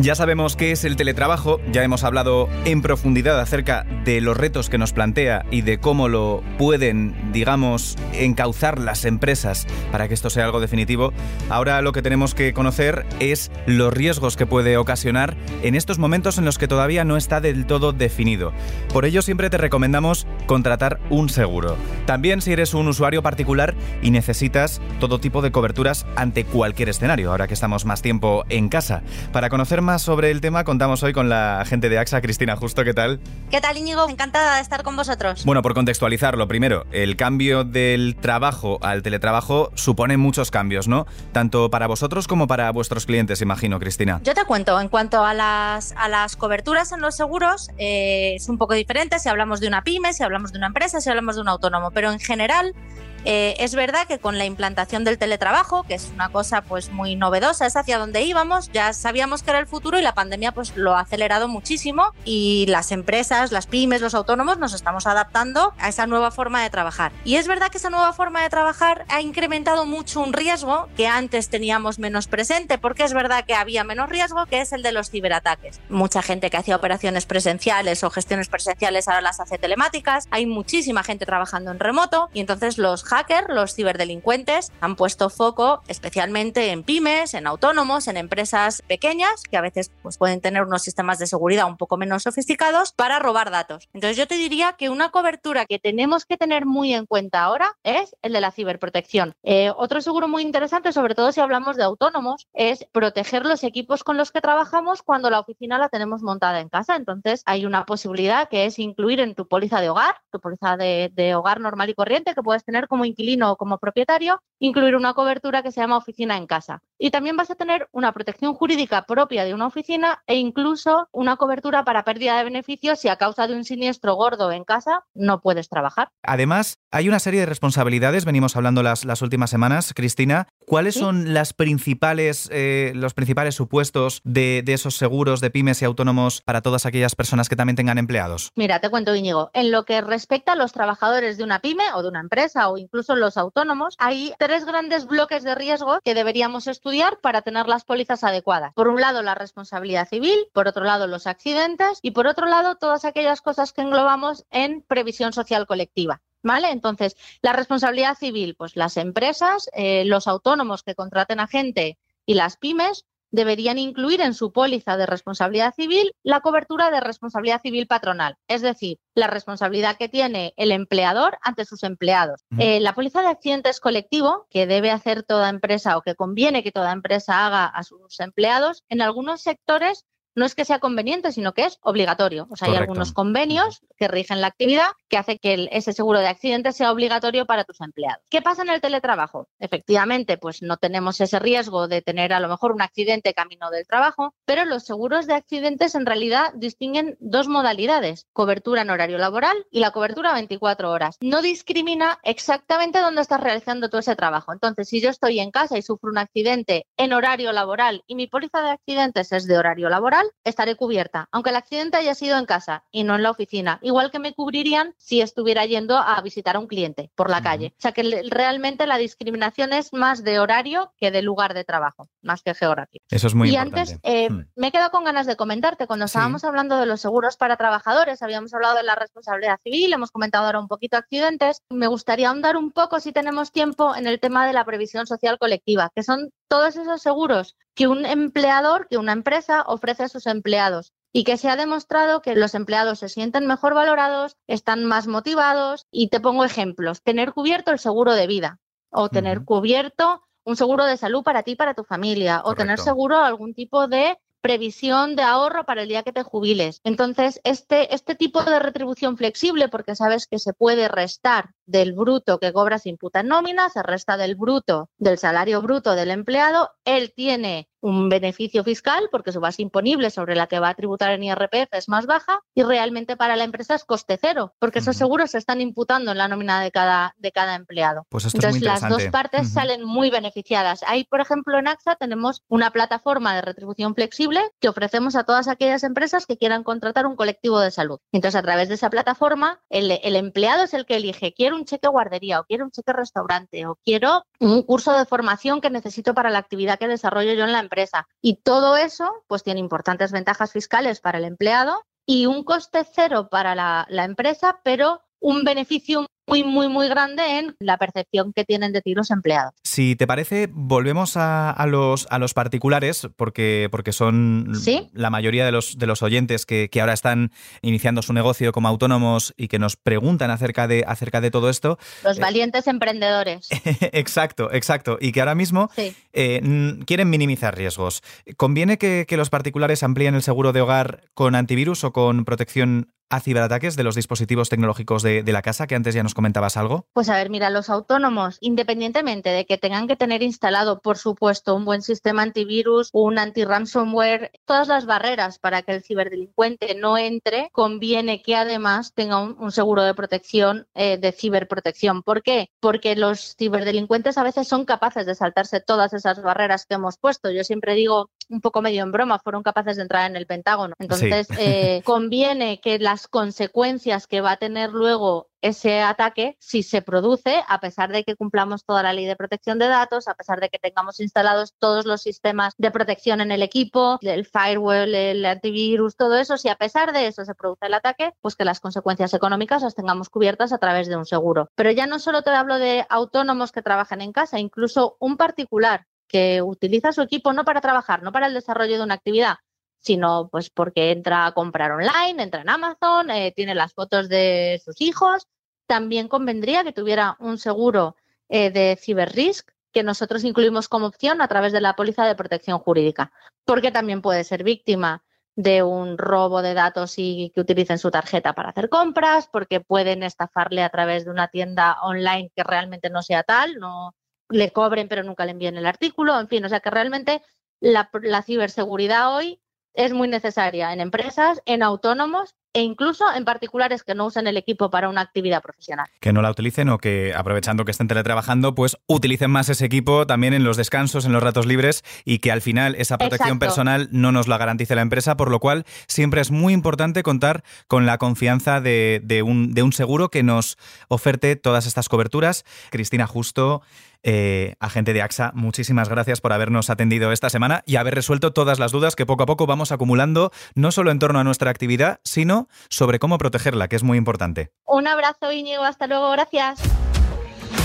Ya 0.00 0.14
sabemos 0.14 0.56
qué 0.56 0.72
es 0.72 0.84
el 0.84 0.96
teletrabajo, 0.96 1.60
ya 1.72 1.84
hemos 1.84 2.04
hablado 2.04 2.48
en 2.64 2.80
profundidad 2.80 3.38
acerca 3.38 3.84
de 4.06 4.22
los 4.22 4.34
retos 4.34 4.70
que 4.70 4.78
nos 4.78 4.94
plantea 4.94 5.44
y 5.50 5.60
de 5.60 5.76
cómo 5.76 6.08
lo 6.08 6.42
pueden, 6.56 7.14
digamos, 7.34 7.98
encauzar 8.14 8.78
las 8.78 9.04
empresas 9.04 9.66
para 9.92 10.08
que 10.08 10.14
esto 10.14 10.30
sea 10.30 10.46
algo 10.46 10.58
definitivo. 10.58 11.12
Ahora 11.50 11.82
lo 11.82 11.92
que 11.92 12.00
tenemos 12.00 12.34
que 12.34 12.54
conocer 12.54 13.04
es 13.18 13.50
los 13.66 13.92
riesgos 13.92 14.38
que 14.38 14.46
puede 14.46 14.78
ocasionar 14.78 15.36
en 15.62 15.74
estos 15.74 15.98
momentos 15.98 16.38
en 16.38 16.46
los 16.46 16.56
que 16.56 16.66
todavía 16.66 17.04
no 17.04 17.18
está 17.18 17.42
del 17.42 17.66
todo 17.66 17.92
definido. 17.92 18.54
Por 18.94 19.04
ello 19.04 19.20
siempre 19.20 19.50
te 19.50 19.58
recomendamos 19.58 20.26
contratar 20.46 20.98
un 21.10 21.28
seguro. 21.28 21.76
También 22.06 22.40
si 22.40 22.54
eres 22.54 22.72
un 22.72 22.88
usuario 22.88 23.22
particular 23.22 23.74
y 24.00 24.12
necesitas 24.12 24.80
todo 24.98 25.20
tipo 25.20 25.42
de 25.42 25.52
coberturas 25.52 26.06
ante 26.16 26.44
cualquier 26.46 26.88
escenario, 26.88 27.30
ahora 27.30 27.48
que 27.48 27.54
estamos 27.54 27.84
más 27.84 28.00
tiempo 28.00 28.46
en 28.48 28.70
casa. 28.70 29.02
Para 29.30 29.50
conocer 29.50 29.82
más 29.82 29.89
sobre 29.98 30.30
el 30.30 30.40
tema 30.40 30.64
contamos 30.64 31.02
hoy 31.02 31.12
con 31.12 31.28
la 31.28 31.60
agente 31.60 31.88
de 31.88 31.98
AXA, 31.98 32.20
Cristina 32.20 32.56
Justo, 32.56 32.84
¿qué 32.84 32.94
tal? 32.94 33.20
¿Qué 33.50 33.60
tal 33.60 33.76
Íñigo? 33.76 34.08
Encantada 34.08 34.56
de 34.56 34.62
estar 34.62 34.82
con 34.82 34.96
vosotros. 34.96 35.44
Bueno, 35.44 35.62
por 35.62 35.74
contextualizarlo, 35.74 36.46
primero, 36.48 36.86
el 36.92 37.16
cambio 37.16 37.64
del 37.64 38.16
trabajo 38.16 38.78
al 38.82 39.02
teletrabajo 39.02 39.70
supone 39.74 40.16
muchos 40.16 40.50
cambios, 40.50 40.88
¿no? 40.88 41.06
Tanto 41.32 41.70
para 41.70 41.86
vosotros 41.86 42.28
como 42.28 42.46
para 42.46 42.70
vuestros 42.70 43.06
clientes, 43.06 43.42
imagino, 43.42 43.78
Cristina. 43.78 44.20
Yo 44.22 44.34
te 44.34 44.44
cuento, 44.44 44.80
en 44.80 44.88
cuanto 44.88 45.24
a 45.24 45.34
las, 45.34 45.92
a 45.96 46.08
las 46.08 46.36
coberturas 46.36 46.92
en 46.92 47.00
los 47.00 47.16
seguros, 47.16 47.70
eh, 47.78 48.34
es 48.36 48.48
un 48.48 48.58
poco 48.58 48.74
diferente 48.74 49.18
si 49.18 49.28
hablamos 49.28 49.60
de 49.60 49.68
una 49.68 49.82
pyme, 49.82 50.12
si 50.12 50.22
hablamos 50.22 50.52
de 50.52 50.58
una 50.58 50.68
empresa, 50.68 51.00
si 51.00 51.08
hablamos 51.08 51.36
de 51.36 51.42
un 51.42 51.48
autónomo, 51.48 51.90
pero 51.90 52.12
en 52.12 52.20
general 52.20 52.74
eh, 53.24 53.54
es 53.58 53.74
verdad 53.74 54.06
que 54.06 54.18
con 54.18 54.38
la 54.38 54.44
implantación 54.44 55.04
del 55.04 55.18
teletrabajo, 55.18 55.82
que 55.84 55.94
es 55.94 56.10
una 56.14 56.30
cosa 56.30 56.62
pues 56.62 56.90
muy 56.90 57.16
novedosa, 57.16 57.66
es 57.66 57.76
hacia 57.76 57.98
donde 57.98 58.22
íbamos, 58.22 58.70
ya 58.72 58.92
sabíamos 58.92 59.42
que 59.42 59.50
era 59.50 59.58
el 59.58 59.66
futuro 59.66 59.98
y 59.98 60.02
la 60.02 60.14
pandemia 60.14 60.52
pues 60.52 60.76
lo 60.76 60.96
ha 60.96 61.00
acelerado 61.00 61.48
muchísimo 61.48 62.12
y 62.24 62.66
las 62.68 62.92
empresas, 62.92 63.52
las 63.52 63.66
pymes, 63.66 64.00
los 64.00 64.14
autónomos 64.14 64.58
nos 64.58 64.72
estamos 64.72 65.06
adaptando 65.06 65.74
a 65.78 65.88
esa 65.88 66.06
nueva 66.06 66.30
forma 66.30 66.62
de 66.62 66.70
trabajar. 66.70 67.12
Y 67.24 67.36
es 67.36 67.46
verdad 67.46 67.68
que 67.68 67.78
esa 67.78 67.90
nueva 67.90 68.12
forma 68.12 68.42
de 68.42 68.50
trabajar 68.50 69.04
ha 69.08 69.20
incrementado 69.20 69.86
mucho 69.86 70.20
un 70.20 70.32
riesgo 70.32 70.88
que 70.96 71.06
antes 71.06 71.48
teníamos 71.48 71.98
menos 71.98 72.26
presente, 72.26 72.78
porque 72.78 73.04
es 73.04 73.12
verdad 73.12 73.44
que 73.44 73.54
había 73.54 73.84
menos 73.84 74.08
riesgo, 74.08 74.46
que 74.46 74.60
es 74.60 74.72
el 74.72 74.82
de 74.82 74.92
los 74.92 75.10
ciberataques. 75.10 75.80
Mucha 75.88 76.22
gente 76.22 76.50
que 76.50 76.56
hacía 76.56 76.76
operaciones 76.76 77.26
presenciales 77.26 78.02
o 78.04 78.10
gestiones 78.10 78.48
presenciales 78.48 79.08
ahora 79.08 79.20
las 79.20 79.40
hace 79.40 79.58
telemáticas, 79.58 80.26
hay 80.30 80.46
muchísima 80.46 81.02
gente 81.02 81.26
trabajando 81.26 81.70
en 81.70 81.78
remoto 81.78 82.30
y 82.32 82.40
entonces 82.40 82.78
los 82.78 83.04
hackers, 83.10 83.48
los 83.48 83.74
ciberdelincuentes, 83.74 84.72
han 84.80 84.96
puesto 84.96 85.30
foco 85.30 85.82
especialmente 85.88 86.70
en 86.70 86.84
pymes, 86.84 87.34
en 87.34 87.46
autónomos, 87.46 88.06
en 88.08 88.16
empresas 88.16 88.82
pequeñas 88.86 89.42
que 89.50 89.56
a 89.56 89.60
veces 89.60 89.90
pues, 90.02 90.16
pueden 90.16 90.40
tener 90.40 90.62
unos 90.62 90.82
sistemas 90.82 91.18
de 91.18 91.26
seguridad 91.26 91.66
un 91.66 91.76
poco 91.76 91.96
menos 91.96 92.22
sofisticados 92.22 92.92
para 92.92 93.18
robar 93.18 93.50
datos. 93.50 93.88
Entonces 93.92 94.16
yo 94.16 94.26
te 94.26 94.36
diría 94.36 94.74
que 94.74 94.90
una 94.90 95.10
cobertura 95.10 95.66
que 95.66 95.78
tenemos 95.78 96.24
que 96.24 96.36
tener 96.36 96.66
muy 96.66 96.94
en 96.94 97.06
cuenta 97.06 97.42
ahora 97.42 97.76
es 97.82 98.14
el 98.22 98.32
de 98.32 98.40
la 98.40 98.52
ciberprotección. 98.52 99.34
Eh, 99.42 99.72
otro 99.76 100.00
seguro 100.00 100.28
muy 100.28 100.42
interesante, 100.42 100.92
sobre 100.92 101.14
todo 101.14 101.32
si 101.32 101.40
hablamos 101.40 101.76
de 101.76 101.82
autónomos, 101.84 102.48
es 102.52 102.86
proteger 102.92 103.44
los 103.44 103.64
equipos 103.64 104.04
con 104.04 104.16
los 104.16 104.30
que 104.30 104.40
trabajamos 104.40 105.02
cuando 105.02 105.30
la 105.30 105.40
oficina 105.40 105.78
la 105.78 105.88
tenemos 105.88 106.22
montada 106.22 106.60
en 106.60 106.68
casa. 106.68 106.96
Entonces 106.96 107.42
hay 107.46 107.66
una 107.66 107.86
posibilidad 107.86 108.48
que 108.48 108.66
es 108.66 108.78
incluir 108.78 109.20
en 109.20 109.34
tu 109.34 109.48
póliza 109.48 109.80
de 109.80 109.90
hogar, 109.90 110.16
tu 110.30 110.40
póliza 110.40 110.76
de, 110.76 111.10
de 111.14 111.34
hogar 111.34 111.60
normal 111.60 111.90
y 111.90 111.94
corriente 111.94 112.34
que 112.34 112.42
puedes 112.42 112.64
tener 112.64 112.88
como 112.88 112.99
inquilino 113.04 113.52
o 113.52 113.56
como 113.56 113.78
propietario, 113.78 114.42
incluir 114.58 114.96
una 114.96 115.14
cobertura 115.14 115.62
que 115.62 115.72
se 115.72 115.80
llama 115.80 115.96
oficina 115.96 116.36
en 116.36 116.46
casa. 116.46 116.82
Y 116.98 117.10
también 117.10 117.36
vas 117.36 117.50
a 117.50 117.54
tener 117.54 117.88
una 117.92 118.12
protección 118.12 118.54
jurídica 118.54 119.06
propia 119.06 119.44
de 119.44 119.54
una 119.54 119.66
oficina 119.66 120.22
e 120.26 120.36
incluso 120.36 121.08
una 121.12 121.36
cobertura 121.36 121.84
para 121.84 122.04
pérdida 122.04 122.36
de 122.36 122.44
beneficios 122.44 123.00
si 123.00 123.08
a 123.08 123.16
causa 123.16 123.46
de 123.46 123.54
un 123.54 123.64
siniestro 123.64 124.14
gordo 124.14 124.52
en 124.52 124.64
casa 124.64 125.04
no 125.14 125.40
puedes 125.40 125.68
trabajar. 125.68 126.10
Además, 126.22 126.78
hay 126.90 127.08
una 127.08 127.18
serie 127.18 127.40
de 127.40 127.46
responsabilidades, 127.46 128.24
venimos 128.24 128.56
hablando 128.56 128.82
las, 128.82 129.04
las 129.04 129.22
últimas 129.22 129.50
semanas, 129.50 129.92
Cristina. 129.94 130.48
¿Cuáles 130.66 130.94
son 130.94 131.34
las 131.34 131.52
principales, 131.52 132.48
eh, 132.52 132.92
los 132.94 133.14
principales 133.14 133.54
supuestos 133.54 134.20
de, 134.24 134.62
de, 134.64 134.74
esos 134.74 134.96
seguros 134.96 135.40
de 135.40 135.50
pymes 135.50 135.82
y 135.82 135.84
autónomos 135.84 136.42
para 136.42 136.62
todas 136.62 136.86
aquellas 136.86 137.16
personas 137.16 137.48
que 137.48 137.56
también 137.56 137.76
tengan 137.76 137.98
empleados? 137.98 138.50
Mira, 138.54 138.80
te 138.80 138.88
cuento, 138.88 139.14
Íñigo. 139.14 139.50
En 139.52 139.72
lo 139.72 139.84
que 139.84 140.00
respecta 140.00 140.52
a 140.52 140.56
los 140.56 140.72
trabajadores 140.72 141.38
de 141.38 141.44
una 141.44 141.60
pyme 141.60 141.84
o 141.94 142.02
de 142.02 142.08
una 142.08 142.20
empresa 142.20 142.68
o 142.68 142.78
incluso 142.78 143.16
los 143.16 143.36
autónomos, 143.36 143.96
hay 143.98 144.32
tres 144.38 144.64
grandes 144.64 145.06
bloques 145.06 145.42
de 145.42 145.54
riesgo 145.54 145.98
que 146.04 146.14
deberíamos 146.14 146.66
estudiar 146.66 147.18
para 147.20 147.42
tener 147.42 147.66
las 147.66 147.84
pólizas 147.84 148.22
adecuadas. 148.22 148.72
Por 148.74 148.88
un 148.88 149.00
lado, 149.00 149.22
la 149.22 149.34
responsabilidad 149.34 150.08
civil, 150.08 150.38
por 150.52 150.68
otro 150.68 150.84
lado, 150.84 151.06
los 151.06 151.26
accidentes 151.26 151.98
y 152.02 152.12
por 152.12 152.26
otro 152.26 152.46
lado, 152.46 152.76
todas 152.76 153.04
aquellas 153.04 153.40
cosas 153.40 153.72
que 153.72 153.82
englobamos 153.82 154.44
en 154.50 154.82
previsión 154.82 155.32
social 155.32 155.66
colectiva. 155.66 156.20
¿Vale? 156.42 156.70
Entonces, 156.70 157.16
la 157.42 157.52
responsabilidad 157.52 158.16
civil, 158.16 158.54
pues 158.56 158.76
las 158.76 158.96
empresas, 158.96 159.68
eh, 159.74 160.04
los 160.06 160.26
autónomos 160.26 160.82
que 160.82 160.94
contraten 160.94 161.40
a 161.40 161.46
gente 161.46 161.98
y 162.24 162.34
las 162.34 162.56
pymes 162.56 163.04
deberían 163.30 163.78
incluir 163.78 164.20
en 164.20 164.34
su 164.34 164.52
póliza 164.52 164.96
de 164.96 165.06
responsabilidad 165.06 165.74
civil 165.74 166.12
la 166.22 166.40
cobertura 166.40 166.90
de 166.90 167.00
responsabilidad 167.00 167.60
civil 167.60 167.86
patronal, 167.86 168.36
es 168.48 168.62
decir, 168.62 168.98
la 169.14 169.28
responsabilidad 169.28 169.96
que 169.96 170.08
tiene 170.08 170.52
el 170.56 170.72
empleador 170.72 171.38
ante 171.42 171.64
sus 171.64 171.82
empleados. 171.84 172.44
Uh 172.50 172.56
-huh. 172.56 172.62
eh, 172.62 172.80
la 172.80 172.94
póliza 172.94 173.22
de 173.22 173.28
accidentes 173.28 173.80
colectivo, 173.80 174.46
que 174.50 174.66
debe 174.66 174.90
hacer 174.90 175.22
toda 175.22 175.48
empresa 175.48 175.96
o 175.96 176.02
que 176.02 176.14
conviene 176.14 176.62
que 176.62 176.72
toda 176.72 176.92
empresa 176.92 177.46
haga 177.46 177.66
a 177.66 177.82
sus 177.84 178.20
empleados, 178.20 178.84
en 178.88 179.00
algunos 179.00 179.42
sectores 179.42 180.06
no 180.34 180.44
es 180.44 180.54
que 180.54 180.64
sea 180.64 180.78
conveniente, 180.78 181.32
sino 181.32 181.52
que 181.52 181.64
es 181.64 181.78
obligatorio. 181.82 182.46
O 182.50 182.56
sea, 182.56 182.66
Correcto. 182.66 182.72
hay 182.72 182.82
algunos 182.82 183.12
convenios 183.12 183.82
que 183.96 184.08
rigen 184.08 184.40
la 184.40 184.46
actividad 184.48 184.88
que 185.08 185.16
hace 185.16 185.38
que 185.38 185.54
el, 185.54 185.68
ese 185.72 185.92
seguro 185.92 186.20
de 186.20 186.28
accidentes 186.28 186.76
sea 186.76 186.92
obligatorio 186.92 187.46
para 187.46 187.64
tus 187.64 187.80
empleados. 187.80 188.22
¿Qué 188.28 188.42
pasa 188.42 188.62
en 188.62 188.70
el 188.70 188.80
teletrabajo? 188.80 189.48
Efectivamente, 189.58 190.38
pues 190.38 190.62
no 190.62 190.76
tenemos 190.76 191.20
ese 191.20 191.38
riesgo 191.38 191.88
de 191.88 192.02
tener 192.02 192.32
a 192.32 192.40
lo 192.40 192.48
mejor 192.48 192.72
un 192.72 192.82
accidente 192.82 193.34
camino 193.34 193.70
del 193.70 193.86
trabajo, 193.86 194.34
pero 194.44 194.64
los 194.64 194.84
seguros 194.84 195.26
de 195.26 195.34
accidentes 195.34 195.94
en 195.94 196.06
realidad 196.06 196.52
distinguen 196.54 197.16
dos 197.20 197.48
modalidades, 197.48 198.26
cobertura 198.32 198.82
en 198.82 198.90
horario 198.90 199.18
laboral 199.18 199.66
y 199.70 199.80
la 199.80 199.90
cobertura 199.90 200.32
24 200.32 200.90
horas. 200.90 201.16
No 201.20 201.42
discrimina 201.42 202.18
exactamente 202.22 203.00
dónde 203.00 203.22
estás 203.22 203.40
realizando 203.40 203.88
todo 203.88 204.00
ese 204.00 204.16
trabajo. 204.16 204.52
Entonces, 204.52 204.88
si 204.88 205.00
yo 205.00 205.10
estoy 205.10 205.40
en 205.40 205.50
casa 205.50 205.76
y 205.76 205.82
sufro 205.82 206.10
un 206.10 206.18
accidente 206.18 206.86
en 206.96 207.12
horario 207.12 207.52
laboral 207.52 208.04
y 208.06 208.14
mi 208.14 208.26
póliza 208.26 208.62
de 208.62 208.70
accidentes 208.70 209.32
es 209.32 209.46
de 209.46 209.58
horario 209.58 209.88
laboral, 209.88 210.19
estaré 210.44 210.76
cubierta, 210.76 211.28
aunque 211.32 211.50
el 211.50 211.56
accidente 211.56 211.96
haya 211.96 212.14
sido 212.14 212.38
en 212.38 212.46
casa 212.46 212.84
y 212.90 213.04
no 213.04 213.14
en 213.14 213.22
la 213.22 213.30
oficina, 213.30 213.78
igual 213.82 214.10
que 214.10 214.18
me 214.18 214.34
cubrirían 214.34 214.94
si 214.98 215.20
estuviera 215.20 215.64
yendo 215.66 215.96
a 215.96 216.20
visitar 216.22 216.56
a 216.56 216.58
un 216.58 216.66
cliente 216.66 217.10
por 217.14 217.30
la 217.30 217.38
uh 217.38 217.40
-huh. 217.40 217.44
calle. 217.44 217.74
O 217.78 217.80
sea 217.80 217.92
que 217.92 218.02
realmente 218.30 218.86
la 218.86 218.98
discriminación 218.98 219.72
es 219.72 219.92
más 219.92 220.24
de 220.24 220.38
horario 220.38 220.92
que 220.96 221.10
de 221.10 221.22
lugar 221.22 221.54
de 221.54 221.64
trabajo, 221.64 222.08
más 222.22 222.42
que 222.42 222.54
geográfico. 222.54 223.04
Eso 223.10 223.26
es 223.26 223.34
muy 223.34 223.48
y 223.48 223.56
importante. 223.56 223.80
antes 223.80 223.98
eh, 224.02 224.30
hmm. 224.30 224.46
me 224.56 224.68
he 224.68 224.72
quedado 224.72 224.90
con 224.90 225.04
ganas 225.04 225.26
de 225.26 225.36
comentarte, 225.36 225.86
cuando 225.86 226.04
estábamos 226.06 226.44
hablando 226.44 226.76
de 226.78 226.86
los 226.86 227.00
seguros 227.00 227.36
para 227.36 227.56
trabajadores, 227.56 228.22
habíamos 228.22 228.52
hablado 228.54 228.76
de 228.76 228.82
la 228.82 228.94
responsabilidad 228.94 229.58
civil, 229.62 229.92
hemos 229.92 230.10
comentado 230.10 230.46
ahora 230.46 230.60
un 230.60 230.68
poquito 230.68 230.96
accidentes, 230.96 231.62
me 231.68 231.86
gustaría 231.86 232.28
ahondar 232.28 232.56
un 232.56 232.70
poco, 232.72 233.00
si 233.00 233.12
tenemos 233.12 233.52
tiempo, 233.52 233.94
en 233.94 234.06
el 234.06 234.20
tema 234.20 234.46
de 234.46 234.52
la 234.52 234.64
previsión 234.64 235.06
social 235.06 235.38
colectiva, 235.38 235.90
que 235.94 236.02
son 236.02 236.30
todos 236.50 236.74
esos 236.74 237.00
seguros 237.00 237.56
que 237.76 237.86
un 237.86 238.04
empleador, 238.04 238.88
que 238.88 238.98
una 238.98 239.12
empresa 239.12 239.62
ofrece 239.68 240.02
a 240.02 240.08
sus 240.08 240.26
empleados 240.26 240.92
y 241.12 241.22
que 241.22 241.36
se 241.36 241.48
ha 241.48 241.54
demostrado 241.54 242.22
que 242.22 242.34
los 242.34 242.56
empleados 242.56 242.98
se 242.98 243.08
sienten 243.08 243.46
mejor 243.46 243.72
valorados, 243.72 244.36
están 244.48 244.84
más 244.84 245.06
motivados 245.06 245.86
y 245.92 246.08
te 246.08 246.18
pongo 246.18 246.44
ejemplos, 246.44 247.02
tener 247.02 247.32
cubierto 247.32 247.70
el 247.70 247.78
seguro 247.78 248.14
de 248.14 248.26
vida 248.26 248.58
o 248.90 249.08
tener 249.08 249.38
uh 249.38 249.42
-huh. 249.42 249.44
cubierto 249.44 250.24
un 250.44 250.56
seguro 250.56 250.86
de 250.86 250.96
salud 250.96 251.22
para 251.22 251.44
ti, 251.44 251.54
para 251.54 251.74
tu 251.74 251.84
familia, 251.84 252.40
Correcto. 252.42 252.50
o 252.50 252.54
tener 252.56 252.78
seguro 252.80 253.18
algún 253.18 253.54
tipo 253.54 253.86
de 253.86 254.18
previsión 254.40 255.16
de 255.16 255.22
ahorro 255.22 255.64
para 255.64 255.82
el 255.82 255.88
día 255.88 256.02
que 256.02 256.12
te 256.12 256.22
jubiles. 256.22 256.80
Entonces, 256.84 257.40
este, 257.44 257.94
este 257.94 258.14
tipo 258.14 258.42
de 258.42 258.58
retribución 258.58 259.16
flexible, 259.16 259.68
porque 259.68 259.96
sabes 259.96 260.26
que 260.26 260.38
se 260.38 260.52
puede 260.52 260.88
restar 260.88 261.50
del 261.66 261.92
bruto 261.92 262.38
que 262.38 262.52
cobras 262.52 262.86
imputa 262.86 263.20
en 263.20 263.28
nómina, 263.28 263.68
se 263.70 263.82
resta 263.82 264.16
del 264.16 264.34
bruto, 264.34 264.90
del 264.98 265.18
salario 265.18 265.62
bruto 265.62 265.94
del 265.94 266.10
empleado, 266.10 266.70
él 266.84 267.12
tiene 267.14 267.69
un 267.80 268.08
beneficio 268.08 268.64
fiscal 268.64 269.08
porque 269.10 269.32
su 269.32 269.40
base 269.40 269.62
imponible 269.62 270.10
sobre 270.10 270.34
la 270.34 270.46
que 270.46 270.58
va 270.58 270.70
a 270.70 270.74
tributar 270.74 271.12
en 271.12 271.24
IRPF 271.24 271.72
es 271.72 271.88
más 271.88 272.06
baja 272.06 272.40
y 272.54 272.62
realmente 272.62 273.16
para 273.16 273.36
la 273.36 273.44
empresa 273.44 273.74
es 273.74 273.84
coste 273.84 274.18
cero 274.20 274.54
porque 274.58 274.80
esos 274.80 274.96
seguros 274.96 275.30
se 275.32 275.38
están 275.38 275.60
imputando 275.60 276.12
en 276.12 276.18
la 276.18 276.28
nómina 276.28 276.60
de 276.60 276.70
cada, 276.70 277.14
de 277.18 277.32
cada 277.32 277.54
empleado. 277.54 278.06
Pues 278.08 278.24
esto 278.26 278.38
Entonces 278.38 278.56
es 278.56 278.68
muy 278.68 278.68
las 278.68 278.88
dos 278.88 279.06
partes 279.10 279.40
uh 279.40 279.44
-huh. 279.44 279.54
salen 279.54 279.84
muy 279.84 280.10
beneficiadas. 280.10 280.82
Ahí, 280.86 281.04
por 281.04 281.20
ejemplo, 281.20 281.58
en 281.58 281.68
AXA 281.68 281.96
tenemos 281.96 282.42
una 282.48 282.70
plataforma 282.70 283.34
de 283.34 283.42
retribución 283.42 283.94
flexible 283.94 284.40
que 284.60 284.68
ofrecemos 284.68 285.16
a 285.16 285.24
todas 285.24 285.48
aquellas 285.48 285.82
empresas 285.82 286.26
que 286.26 286.36
quieran 286.36 286.64
contratar 286.64 287.06
un 287.06 287.16
colectivo 287.16 287.60
de 287.60 287.70
salud. 287.70 287.98
Entonces, 288.12 288.38
a 288.38 288.42
través 288.42 288.68
de 288.68 288.74
esa 288.74 288.90
plataforma, 288.90 289.60
el, 289.70 289.90
el 289.90 290.16
empleado 290.16 290.64
es 290.64 290.74
el 290.74 290.86
que 290.86 290.96
elige, 290.96 291.32
quiero 291.34 291.56
un 291.56 291.64
cheque 291.64 291.88
guardería 291.88 292.40
o 292.40 292.44
quiero 292.44 292.64
un 292.64 292.70
cheque 292.70 292.92
restaurante 292.92 293.66
o 293.66 293.76
quiero 293.84 294.24
un 294.40 294.62
curso 294.62 294.96
de 294.96 295.04
formación 295.04 295.60
que 295.60 295.70
necesito 295.70 296.14
para 296.14 296.30
la 296.30 296.38
actividad 296.38 296.78
que 296.78 296.88
desarrollo 296.88 297.34
yo 297.34 297.44
en 297.44 297.52
la 297.52 297.60
empresa. 297.60 298.08
Y 298.20 298.36
todo 298.36 298.76
eso 298.76 299.24
pues 299.28 299.42
tiene 299.42 299.60
importantes 299.60 300.12
ventajas 300.12 300.52
fiscales 300.52 301.00
para 301.00 301.18
el 301.18 301.24
empleado 301.24 301.84
y 302.06 302.26
un 302.26 302.42
coste 302.42 302.84
cero 302.90 303.28
para 303.30 303.54
la, 303.54 303.86
empresa, 304.04 304.60
pero 304.64 305.02
un 305.20 305.44
beneficio 305.44 306.06
muy, 306.30 306.44
muy, 306.44 306.68
muy 306.68 306.88
grande 306.88 307.38
en 307.38 307.56
la 307.58 307.76
percepción 307.76 308.32
que 308.32 308.44
tienen 308.44 308.72
de 308.72 308.80
ti 308.82 308.94
los 308.94 309.10
empleados. 309.10 309.52
Si 309.64 309.96
te 309.96 310.06
parece, 310.06 310.48
volvemos 310.52 311.16
a, 311.16 311.66
los, 311.68 312.06
a 312.10 312.18
los 312.18 312.34
particulares, 312.34 313.08
porque, 313.16 313.68
porque 313.70 313.92
son 313.92 314.52
la 314.92 315.10
mayoría 315.10 315.44
de 315.44 315.52
los, 315.52 315.76
de 315.76 315.86
los 315.86 316.02
oyentes 316.02 316.46
que, 316.46 316.70
ahora 316.80 316.92
están 316.94 317.30
iniciando 317.60 318.00
su 318.00 318.14
negocio 318.14 318.52
como 318.52 318.68
autónomos 318.68 319.34
y 319.36 319.48
que 319.48 319.58
nos 319.58 319.76
preguntan 319.76 320.30
acerca 320.30 320.66
de, 320.66 320.84
acerca 320.86 321.20
de 321.20 321.30
todo 321.30 321.50
esto. 321.50 321.78
Los 322.04 322.16
eh, 322.16 322.20
valientes 322.20 322.66
emprendedores. 322.66 323.48
exacto, 323.92 324.50
exacto. 324.52 324.96
Y 325.00 325.12
que 325.12 325.20
ahora 325.20 325.34
mismo 325.34 325.68
eh, 326.12 326.76
quieren 326.86 327.10
minimizar 327.10 327.56
riesgos. 327.56 328.02
¿Conviene 328.36 328.78
que, 328.78 329.04
que 329.06 329.16
los 329.16 329.28
particulares 329.28 329.82
amplíen 329.82 330.14
el 330.14 330.22
seguro 330.22 330.52
de 330.52 330.60
hogar 330.62 331.02
con 331.12 331.34
antivirus 331.34 331.84
o 331.84 331.92
con 331.92 332.24
protección 332.24 332.92
a 333.10 333.20
ciberataques 333.20 333.76
de 333.76 333.82
los 333.82 333.96
dispositivos 333.96 334.48
tecnológicos 334.48 335.02
de, 335.02 335.24
la 335.30 335.42
casa, 335.42 335.66
que 335.66 335.74
antes 335.74 335.94
ya 335.94 336.02
nos 336.02 336.14
comentabas 336.14 336.56
algo? 336.56 336.86
Pues 336.92 337.08
a 337.08 337.16
ver, 337.16 337.28
mira, 337.28 337.50
los 337.50 337.68
autónomos, 337.68 338.38
independientemente 338.40 339.30
de 339.30 339.46
que 339.46 339.58
tengan 339.58 339.86
que 339.86 339.96
tener 339.96 340.22
instalado, 340.22 340.80
por 340.80 340.96
supuesto, 340.96 341.54
un 341.54 341.64
buen 341.64 341.82
sistema 341.82 342.22
antivirus, 342.22 342.88
un 342.92 343.18
anti-ransomware, 343.18 344.30
todas 344.44 344.68
las 344.68 344.86
barreras 344.86 345.38
para 345.38 345.62
que 345.62 345.72
el 345.72 345.82
ciberdelincuente 345.82 346.74
no 346.74 346.98
entre, 346.98 347.50
conviene 347.52 348.22
que 348.22 348.36
además 348.36 348.92
tenga 348.94 349.18
un, 349.20 349.50
seguro 349.50 349.82
de 349.82 349.94
protección, 349.94 350.66
eh, 350.74 350.96
de 350.96 351.12
ciberprotección. 351.12 352.02
¿Por 352.02 352.22
qué? 352.22 352.50
Porque 352.60 352.94
los 352.94 353.34
ciberdelincuentes 353.36 354.18
a 354.18 354.22
veces 354.22 354.46
son 354.46 354.64
capaces 354.64 355.06
de 355.06 355.16
saltarse 355.16 355.60
todas 355.60 355.92
esas 355.92 356.22
barreras 356.22 356.66
que 356.66 356.74
hemos 356.74 356.96
puesto. 356.96 357.30
Yo 357.30 357.42
siempre 357.42 357.74
digo, 357.74 358.10
un 358.28 358.40
poco 358.40 358.62
medio 358.62 358.82
en 358.84 358.92
broma, 358.92 359.18
fueron 359.18 359.42
capaces 359.42 359.76
de 359.76 359.82
entrar 359.82 360.08
en 360.08 360.16
el 360.16 360.26
Pentágono. 360.26 360.74
Entonces, 360.78 361.28
eh, 361.38 361.82
conviene 361.84 362.60
que 362.60 362.78
las 362.78 362.99
consecuencias 363.08 364.06
que 364.06 364.20
va 364.20 364.32
a 364.32 364.36
tener 364.36 364.70
luego 364.70 365.28
ese 365.42 365.80
ataque, 365.80 366.36
si 366.38 366.62
se 366.62 366.82
produce, 366.82 367.42
a 367.48 367.60
pesar 367.60 367.90
de 367.90 368.04
que 368.04 368.16
cumplamos 368.16 368.64
toda 368.64 368.82
la 368.82 368.92
ley 368.92 369.06
de 369.06 369.16
protección 369.16 369.58
de 369.58 369.68
datos, 369.68 370.06
a 370.08 370.14
pesar 370.14 370.40
de 370.40 370.50
que 370.50 370.58
tengamos 370.58 371.00
instalados 371.00 371.54
todos 371.58 371.86
los 371.86 372.02
sistemas 372.02 372.54
de 372.58 372.70
protección 372.70 373.20
en 373.20 373.32
el 373.32 373.42
equipo, 373.42 373.98
el 374.02 374.26
firewall, 374.26 374.94
el 374.94 375.24
antivirus, 375.24 375.96
todo 375.96 376.16
eso, 376.16 376.36
si 376.36 376.48
a 376.48 376.56
pesar 376.56 376.92
de 376.92 377.06
eso 377.06 377.24
se 377.24 377.34
produce 377.34 377.66
el 377.66 377.74
ataque, 377.74 378.12
pues 378.20 378.36
que 378.36 378.44
las 378.44 378.60
consecuencias 378.60 379.14
económicas 379.14 379.62
las 379.62 379.74
tengamos 379.74 380.10
cubiertas 380.10 380.52
a 380.52 380.58
través 380.58 380.88
de 380.88 380.96
un 380.96 381.06
seguro. 381.06 381.48
Pero 381.54 381.70
ya 381.70 381.86
no 381.86 381.98
solo 381.98 382.22
te 382.22 382.30
hablo 382.30 382.58
de 382.58 382.86
autónomos 382.88 383.52
que 383.52 383.62
trabajan 383.62 384.02
en 384.02 384.12
casa, 384.12 384.38
incluso 384.38 384.96
un 385.00 385.16
particular 385.16 385.86
que 386.10 386.42
utiliza 386.42 386.92
su 386.92 387.02
equipo 387.02 387.32
no 387.32 387.44
para 387.44 387.60
trabajar, 387.60 388.02
no 388.02 388.12
para 388.12 388.26
el 388.26 388.34
desarrollo 388.34 388.76
de 388.76 388.84
una 388.84 388.94
actividad, 388.94 389.36
sino 389.80 390.28
pues 390.30 390.50
porque 390.50 390.92
entra 390.92 391.26
a 391.26 391.32
comprar 391.32 391.72
online, 391.72 392.22
entra 392.22 392.42
en 392.42 392.50
Amazon, 392.50 393.10
eh, 393.10 393.32
tiene 393.34 393.54
las 393.54 393.72
fotos 393.72 394.08
de 394.08 394.60
sus 394.64 394.80
hijos. 394.80 395.26
También 395.66 396.08
convendría 396.08 396.64
que 396.64 396.72
tuviera 396.72 397.16
un 397.18 397.38
seguro 397.38 397.96
eh, 398.28 398.50
de 398.50 398.78
ciberrisk 398.80 399.50
que 399.72 399.82
nosotros 399.82 400.24
incluimos 400.24 400.68
como 400.68 400.86
opción 400.86 401.20
a 401.22 401.28
través 401.28 401.52
de 401.52 401.60
la 401.60 401.74
póliza 401.76 402.04
de 402.06 402.14
protección 402.14 402.58
jurídica, 402.58 403.12
porque 403.44 403.70
también 403.70 404.02
puede 404.02 404.24
ser 404.24 404.44
víctima 404.44 405.02
de 405.36 405.62
un 405.62 405.96
robo 405.96 406.42
de 406.42 406.54
datos 406.54 406.94
y 406.96 407.30
que 407.34 407.40
utilicen 407.40 407.78
su 407.78 407.90
tarjeta 407.90 408.34
para 408.34 408.50
hacer 408.50 408.68
compras, 408.68 409.28
porque 409.32 409.60
pueden 409.60 410.02
estafarle 410.02 410.62
a 410.62 410.70
través 410.70 411.04
de 411.04 411.10
una 411.12 411.28
tienda 411.28 411.78
online 411.82 412.30
que 412.34 412.42
realmente 412.42 412.90
no 412.90 413.02
sea 413.02 413.22
tal, 413.22 413.58
no, 413.58 413.94
le 414.28 414.52
cobren 414.52 414.88
pero 414.88 415.04
nunca 415.04 415.24
le 415.24 415.30
envíen 415.32 415.56
el 415.56 415.66
artículo, 415.66 416.18
en 416.18 416.28
fin, 416.28 416.44
o 416.44 416.48
sea 416.48 416.60
que 416.60 416.70
realmente 416.70 417.22
la, 417.60 417.90
la 418.02 418.22
ciberseguridad 418.22 419.16
hoy 419.16 419.40
es 419.74 419.92
muy 419.92 420.08
necesaria 420.08 420.72
en 420.72 420.80
empresas, 420.80 421.40
en 421.46 421.62
autónomos 421.62 422.34
e 422.52 422.62
incluso 422.62 423.04
en 423.14 423.24
particulares 423.24 423.84
que 423.84 423.94
no 423.94 424.06
usen 424.06 424.26
el 424.26 424.36
equipo 424.36 424.70
para 424.70 424.88
una 424.88 425.02
actividad 425.02 425.40
profesional. 425.40 425.86
Que 426.00 426.12
no 426.12 426.20
la 426.20 426.30
utilicen 426.30 426.68
o 426.68 426.78
que 426.78 427.14
aprovechando 427.14 427.64
que 427.64 427.70
estén 427.70 427.86
teletrabajando, 427.86 428.56
pues 428.56 428.76
utilicen 428.88 429.30
más 429.30 429.48
ese 429.48 429.64
equipo 429.64 430.06
también 430.06 430.34
en 430.34 430.42
los 430.42 430.56
descansos, 430.56 431.04
en 431.04 431.12
los 431.12 431.22
ratos 431.22 431.46
libres 431.46 431.84
y 432.04 432.18
que 432.18 432.32
al 432.32 432.40
final 432.40 432.74
esa 432.74 432.98
protección 432.98 433.38
personal 433.38 433.88
no 433.92 434.10
nos 434.10 434.26
la 434.26 434.36
garantice 434.36 434.74
la 434.74 434.82
empresa, 434.82 435.16
por 435.16 435.30
lo 435.30 435.38
cual 435.38 435.64
siempre 435.86 436.20
es 436.20 436.32
muy 436.32 436.52
importante 436.52 437.04
contar 437.04 437.44
con 437.68 437.86
la 437.86 437.98
confianza 437.98 438.60
de, 438.60 439.22
un, 439.24 439.54
de 439.54 439.62
un 439.62 439.72
seguro 439.72 440.08
que 440.08 440.24
nos 440.24 440.58
oferte 440.88 441.36
todas 441.36 441.66
estas 441.66 441.88
coberturas. 441.88 442.44
Cristina 442.70 443.06
Justo, 443.06 443.62
eh, 444.02 444.54
agente 444.60 444.92
de 444.92 445.02
AXA, 445.02 445.32
muchísimas 445.34 445.88
gracias 445.88 446.20
por 446.20 446.32
habernos 446.32 446.70
atendido 446.70 447.12
esta 447.12 447.30
semana 447.30 447.62
y 447.66 447.76
haber 447.76 447.94
resuelto 447.94 448.32
todas 448.32 448.58
las 448.58 448.72
dudas 448.72 448.96
que 448.96 449.06
poco 449.06 449.22
a 449.24 449.26
poco 449.26 449.46
vamos 449.46 449.72
acumulando, 449.72 450.32
no 450.54 450.72
solo 450.72 450.90
en 450.90 450.98
torno 450.98 451.18
a 451.18 451.24
nuestra 451.24 451.50
actividad, 451.50 452.00
sino 452.04 452.48
sobre 452.68 452.98
cómo 452.98 453.18
protegerla, 453.18 453.68
que 453.68 453.76
es 453.76 453.82
muy 453.82 453.98
importante. 453.98 454.52
Un 454.66 454.86
abrazo, 454.86 455.32
Íñigo, 455.32 455.64
hasta 455.64 455.86
luego, 455.86 456.10
gracias. 456.12 456.60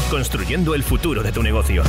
Construyendo 0.09 0.75
el 0.75 0.83
futuro 0.83 1.23
de 1.23 1.31
tu 1.31 1.41
negocio. 1.41 1.83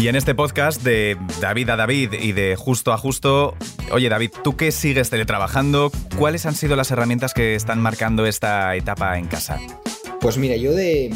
Y 0.00 0.08
en 0.08 0.16
este 0.16 0.34
podcast 0.34 0.82
de 0.82 1.18
David 1.42 1.68
a 1.68 1.76
David 1.76 2.14
y 2.14 2.32
de 2.32 2.56
Justo 2.56 2.94
a 2.94 2.96
Justo, 2.96 3.54
oye 3.92 4.08
David, 4.08 4.30
¿tú 4.42 4.56
qué 4.56 4.72
sigues 4.72 5.10
teletrabajando? 5.10 5.92
¿Cuáles 6.16 6.46
han 6.46 6.54
sido 6.54 6.74
las 6.74 6.90
herramientas 6.90 7.34
que 7.34 7.54
están 7.54 7.82
marcando 7.82 8.24
esta 8.24 8.74
etapa 8.76 9.18
en 9.18 9.26
casa? 9.26 9.58
Pues 10.20 10.36
mira, 10.36 10.56
yo 10.56 10.72
de 10.72 11.10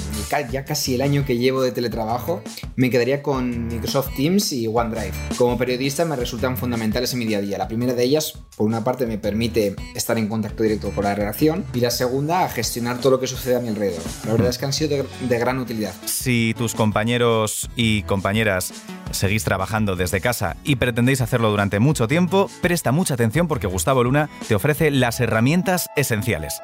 ya 0.51 0.65
casi 0.65 0.95
el 0.95 1.03
año 1.03 1.27
que 1.27 1.37
llevo 1.37 1.61
de 1.61 1.73
teletrabajo 1.73 2.43
me 2.75 2.89
quedaría 2.89 3.23
con 3.23 3.69
Microsoft 3.69 4.17
Teams 4.17 4.51
y 4.53 4.67
OneDrive. 4.67 5.13
Como 5.37 5.59
periodista 5.59 6.07
me 6.07 6.17
resultan 6.17 6.57
fundamentales 6.57 7.13
en 7.13 7.19
mi 7.19 7.27
día 7.27 7.39
a 7.39 7.41
día. 7.43 7.59
La 7.59 7.69
primera 7.69 7.93
de 7.93 8.03
ellas, 8.03 8.33
por 8.57 8.67
una 8.67 8.83
parte, 8.83 9.07
me 9.07 9.19
permite 9.19 9.77
estar 9.95 10.17
en 10.17 10.27
contacto 10.27 10.63
directo 10.63 10.91
con 10.91 11.05
la 11.05 11.15
redacción 11.15 11.67
y 11.75 11.81
la 11.81 11.91
segunda, 11.91 12.45
a 12.45 12.49
gestionar 12.49 12.99
todo 12.99 13.13
lo 13.13 13.21
que 13.21 13.27
sucede 13.27 13.57
a 13.57 13.61
mi 13.61 13.69
alrededor. 13.69 14.03
La 14.25 14.33
verdad 14.33 14.49
es 14.49 14.57
que 14.57 14.65
han 14.65 14.73
sido 14.73 14.97
de, 14.97 15.05
de 15.29 15.39
gran 15.39 15.59
utilidad. 15.59 15.93
Si 16.07 16.55
tus 16.57 16.75
compañeros 16.75 17.69
y 17.77 18.05
compañeras 18.05 18.73
seguís 19.11 19.45
trabajando 19.45 19.97
desde 19.97 20.23
casa 20.23 20.57
y 20.65 20.77
pretendéis 20.77 21.21
hacerlo 21.21 21.51
durante 21.51 21.79
mucho 21.79 22.09
tiempo, 22.09 22.51
presta 22.63 22.91
mucha 22.91 23.15
atención 23.15 23.49
porque 23.49 23.67
Gustavo 23.67 24.03
Luna 24.03 24.31
te 24.49 24.55
ofrece 24.55 24.91
las 24.91 25.21
herramientas 25.21 25.89
esenciales. 25.95 26.55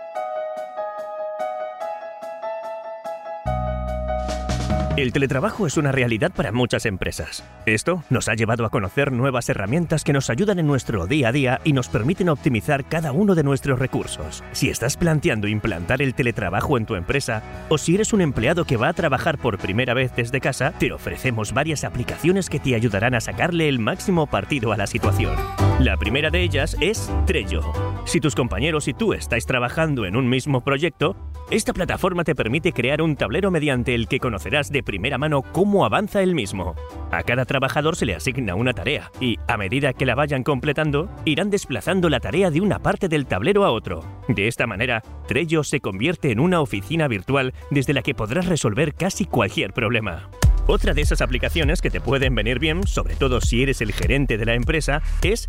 El 5.00 5.14
teletrabajo 5.14 5.66
es 5.66 5.78
una 5.78 5.92
realidad 5.92 6.30
para 6.30 6.52
muchas 6.52 6.84
empresas. 6.84 7.42
Esto 7.64 8.04
nos 8.10 8.28
ha 8.28 8.34
llevado 8.34 8.66
a 8.66 8.68
conocer 8.68 9.12
nuevas 9.12 9.48
herramientas 9.48 10.04
que 10.04 10.12
nos 10.12 10.28
ayudan 10.28 10.58
en 10.58 10.66
nuestro 10.66 11.06
día 11.06 11.28
a 11.28 11.32
día 11.32 11.58
y 11.64 11.72
nos 11.72 11.88
permiten 11.88 12.28
optimizar 12.28 12.84
cada 12.84 13.10
uno 13.10 13.34
de 13.34 13.42
nuestros 13.42 13.78
recursos. 13.78 14.44
Si 14.52 14.68
estás 14.68 14.98
planteando 14.98 15.48
implantar 15.48 16.02
el 16.02 16.12
teletrabajo 16.12 16.76
en 16.76 16.84
tu 16.84 16.96
empresa 16.96 17.42
o 17.70 17.78
si 17.78 17.94
eres 17.94 18.12
un 18.12 18.20
empleado 18.20 18.66
que 18.66 18.76
va 18.76 18.88
a 18.88 18.92
trabajar 18.92 19.38
por 19.38 19.56
primera 19.56 19.94
vez 19.94 20.14
desde 20.14 20.38
casa, 20.38 20.74
te 20.78 20.92
ofrecemos 20.92 21.54
varias 21.54 21.84
aplicaciones 21.84 22.50
que 22.50 22.60
te 22.60 22.74
ayudarán 22.74 23.14
a 23.14 23.22
sacarle 23.22 23.70
el 23.70 23.78
máximo 23.78 24.26
partido 24.26 24.70
a 24.70 24.76
la 24.76 24.86
situación. 24.86 25.34
La 25.78 25.96
primera 25.96 26.28
de 26.28 26.42
ellas 26.42 26.76
es 26.82 27.10
Trello. 27.24 27.62
Si 28.04 28.20
tus 28.20 28.34
compañeros 28.34 28.86
y 28.86 28.92
tú 28.92 29.14
estáis 29.14 29.46
trabajando 29.46 30.04
en 30.04 30.14
un 30.14 30.28
mismo 30.28 30.60
proyecto, 30.60 31.16
esta 31.50 31.72
plataforma 31.72 32.22
te 32.22 32.34
permite 32.34 32.72
crear 32.72 33.02
un 33.02 33.16
tablero 33.16 33.50
mediante 33.50 33.94
el 33.94 34.06
que 34.06 34.20
conocerás 34.20 34.70
de 34.70 34.82
primera 34.90 35.18
mano 35.18 35.42
cómo 35.42 35.84
avanza 35.84 36.20
el 36.20 36.34
mismo. 36.34 36.74
A 37.12 37.22
cada 37.22 37.44
trabajador 37.44 37.94
se 37.94 38.06
le 38.06 38.16
asigna 38.16 38.56
una 38.56 38.72
tarea 38.72 39.12
y, 39.20 39.38
a 39.46 39.56
medida 39.56 39.92
que 39.92 40.04
la 40.04 40.16
vayan 40.16 40.42
completando, 40.42 41.08
irán 41.24 41.48
desplazando 41.48 42.08
la 42.08 42.18
tarea 42.18 42.50
de 42.50 42.60
una 42.60 42.80
parte 42.80 43.06
del 43.06 43.26
tablero 43.26 43.64
a 43.64 43.70
otro. 43.70 44.04
De 44.26 44.48
esta 44.48 44.66
manera, 44.66 45.04
Trello 45.28 45.62
se 45.62 45.78
convierte 45.78 46.32
en 46.32 46.40
una 46.40 46.60
oficina 46.60 47.06
virtual 47.06 47.54
desde 47.70 47.92
la 47.92 48.02
que 48.02 48.16
podrás 48.16 48.46
resolver 48.46 48.92
casi 48.94 49.26
cualquier 49.26 49.72
problema. 49.72 50.28
Otra 50.66 50.92
de 50.92 51.02
esas 51.02 51.20
aplicaciones 51.20 51.80
que 51.80 51.90
te 51.90 52.00
pueden 52.00 52.34
venir 52.34 52.58
bien, 52.58 52.84
sobre 52.84 53.14
todo 53.14 53.40
si 53.40 53.62
eres 53.62 53.80
el 53.82 53.92
gerente 53.92 54.38
de 54.38 54.46
la 54.46 54.54
empresa, 54.54 55.02
es 55.22 55.46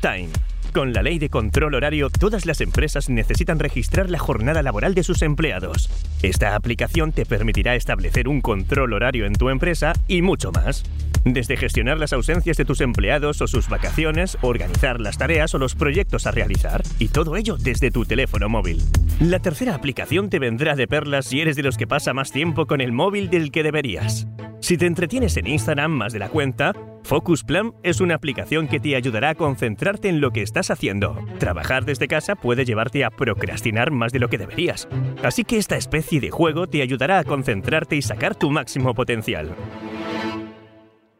Time. 0.00 0.30
Con 0.72 0.94
la 0.94 1.02
ley 1.02 1.18
de 1.18 1.28
control 1.28 1.74
horario, 1.74 2.08
todas 2.08 2.46
las 2.46 2.62
empresas 2.62 3.10
necesitan 3.10 3.58
registrar 3.58 4.08
la 4.08 4.18
jornada 4.18 4.62
laboral 4.62 4.94
de 4.94 5.02
sus 5.02 5.20
empleados. 5.20 5.90
Esta 6.22 6.54
aplicación 6.54 7.12
te 7.12 7.26
permitirá 7.26 7.74
establecer 7.74 8.26
un 8.26 8.40
control 8.40 8.94
horario 8.94 9.26
en 9.26 9.34
tu 9.34 9.50
empresa 9.50 9.92
y 10.08 10.22
mucho 10.22 10.50
más. 10.50 10.84
Desde 11.26 11.58
gestionar 11.58 11.98
las 11.98 12.14
ausencias 12.14 12.56
de 12.56 12.64
tus 12.64 12.80
empleados 12.80 13.42
o 13.42 13.46
sus 13.46 13.68
vacaciones, 13.68 14.38
organizar 14.40 14.98
las 14.98 15.18
tareas 15.18 15.54
o 15.54 15.58
los 15.58 15.74
proyectos 15.74 16.26
a 16.26 16.30
realizar, 16.30 16.82
y 16.98 17.08
todo 17.08 17.36
ello 17.36 17.58
desde 17.58 17.90
tu 17.90 18.06
teléfono 18.06 18.48
móvil. 18.48 18.80
La 19.20 19.40
tercera 19.40 19.74
aplicación 19.74 20.30
te 20.30 20.38
vendrá 20.38 20.74
de 20.74 20.88
perlas 20.88 21.26
si 21.26 21.42
eres 21.42 21.54
de 21.54 21.64
los 21.64 21.76
que 21.76 21.86
pasa 21.86 22.14
más 22.14 22.32
tiempo 22.32 22.66
con 22.66 22.80
el 22.80 22.92
móvil 22.92 23.28
del 23.28 23.50
que 23.50 23.62
deberías. 23.62 24.26
Si 24.60 24.78
te 24.78 24.86
entretienes 24.86 25.36
en 25.36 25.48
Instagram 25.48 25.90
más 25.90 26.14
de 26.14 26.18
la 26.20 26.30
cuenta, 26.30 26.72
Focus 27.04 27.42
Plan 27.44 27.72
es 27.82 28.00
una 28.00 28.14
aplicación 28.14 28.68
que 28.68 28.80
te 28.80 28.96
ayudará 28.96 29.30
a 29.30 29.34
concentrarte 29.34 30.08
en 30.08 30.20
lo 30.20 30.30
que 30.30 30.42
estás 30.42 30.70
haciendo. 30.70 31.18
Trabajar 31.38 31.84
desde 31.84 32.08
casa 32.08 32.36
puede 32.36 32.64
llevarte 32.64 33.04
a 33.04 33.10
procrastinar 33.10 33.90
más 33.90 34.12
de 34.12 34.20
lo 34.20 34.28
que 34.28 34.38
deberías. 34.38 34.88
Así 35.22 35.44
que 35.44 35.58
esta 35.58 35.76
especie 35.76 36.20
de 36.20 36.30
juego 36.30 36.66
te 36.66 36.80
ayudará 36.80 37.18
a 37.18 37.24
concentrarte 37.24 37.96
y 37.96 38.02
sacar 38.02 38.34
tu 38.34 38.50
máximo 38.50 38.94
potencial. 38.94 39.54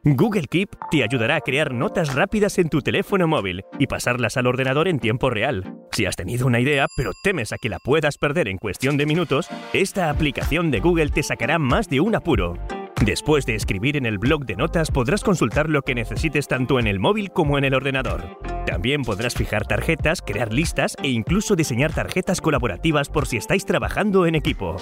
Google 0.05 0.49
Keep 0.51 0.71
te 0.90 1.05
ayudará 1.05 1.37
a 1.37 1.40
crear 1.40 1.73
notas 1.73 2.14
rápidas 2.14 2.59
en 2.59 2.68
tu 2.68 2.81
teléfono 2.81 3.29
móvil 3.29 3.62
y 3.79 3.87
pasarlas 3.87 4.37
al 4.37 4.49
ordenador 4.49 4.88
en 4.88 4.99
tiempo 4.99 5.31
real. 5.31 5.77
Si 5.92 6.07
has 6.07 6.16
tenido 6.16 6.47
una 6.47 6.59
idea, 6.59 6.87
pero 6.97 7.12
temes 7.23 7.53
a 7.53 7.57
que 7.57 7.68
la 7.68 7.79
puedas 7.79 8.18
perder 8.18 8.49
en 8.49 8.59
cuestión 8.59 8.97
de 8.97 9.07
minutos, 9.07 9.49
esta 9.73 10.11
aplicación 10.11 10.73
de 10.73 10.81
Google 10.81 11.11
te 11.11 11.23
sacará 11.23 11.61
más 11.61 11.88
de 11.88 12.01
un 12.01 12.16
apuro. 12.16 12.57
Después 13.05 13.47
de 13.47 13.57
escribir 13.57 13.97
en 13.97 14.07
el 14.07 14.19
blog 14.19 14.47
de 14.47 14.55
notas 14.55 14.93
podrás 14.93 15.25
consultar 15.25 15.69
lo 15.69 15.83
que 15.83 15.93
necesites 15.93 16.47
tanto 16.47 16.79
en 16.79 16.87
el 16.87 17.01
móvil 17.01 17.33
como 17.33 17.59
en 17.59 17.65
el 17.65 17.75
ordenador. 17.75 18.38
También 18.65 19.03
podrás 19.03 19.35
fijar 19.35 19.67
tarjetas, 19.67 20.23
crear 20.23 20.53
listas 20.53 20.97
e 21.03 21.09
incluso 21.09 21.57
diseñar 21.57 21.93
tarjetas 21.93 22.41
colaborativas 22.41 23.09
por 23.09 23.27
si 23.27 23.38
estáis 23.38 23.67
trabajando 23.67 24.25
en 24.27 24.37
equipo. 24.37 24.77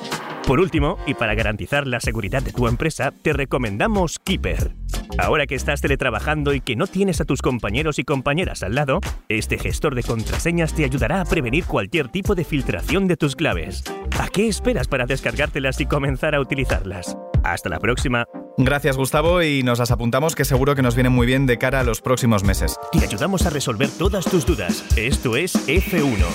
Por 0.46 0.60
último, 0.60 0.98
y 1.06 1.14
para 1.14 1.34
garantizar 1.34 1.86
la 1.86 1.98
seguridad 1.98 2.42
de 2.42 2.52
tu 2.52 2.68
empresa, 2.68 3.10
te 3.22 3.32
recomendamos 3.32 4.18
Keeper. 4.18 4.74
Ahora 5.16 5.46
que 5.46 5.54
estás 5.54 5.80
teletrabajando 5.80 6.52
y 6.52 6.60
que 6.60 6.76
no 6.76 6.86
tienes 6.86 7.22
a 7.22 7.24
tus 7.24 7.40
compañeros 7.40 7.98
y 7.98 8.04
compañeras 8.04 8.62
al 8.62 8.74
lado, 8.74 9.00
este 9.30 9.58
gestor 9.58 9.94
de 9.94 10.02
contraseñas 10.02 10.74
te 10.74 10.84
ayudará 10.84 11.22
a 11.22 11.24
prevenir 11.24 11.64
cualquier 11.64 12.08
tipo 12.08 12.34
de 12.34 12.44
filtración 12.44 13.08
de 13.08 13.16
tus 13.16 13.34
claves. 13.34 13.82
¿A 14.20 14.28
qué 14.28 14.46
esperas 14.46 14.88
para 14.88 15.06
descargártelas 15.06 15.80
y 15.80 15.86
comenzar 15.86 16.34
a 16.34 16.40
utilizarlas? 16.40 17.16
Hasta 17.42 17.68
la 17.70 17.78
próxima. 17.78 18.09
Gracias 18.56 18.96
Gustavo 18.96 19.42
y 19.42 19.62
nos 19.62 19.78
las 19.78 19.90
apuntamos 19.90 20.34
que 20.34 20.44
seguro 20.44 20.74
que 20.74 20.82
nos 20.82 20.94
viene 20.94 21.08
muy 21.08 21.26
bien 21.26 21.46
de 21.46 21.58
cara 21.58 21.80
a 21.80 21.84
los 21.84 22.00
próximos 22.00 22.44
meses. 22.44 22.76
Te 22.92 23.04
ayudamos 23.04 23.46
a 23.46 23.50
resolver 23.50 23.88
todas 23.88 24.24
tus 24.26 24.44
dudas. 24.44 24.84
Esto 24.96 25.36
es 25.36 25.54
F1. 25.66 26.26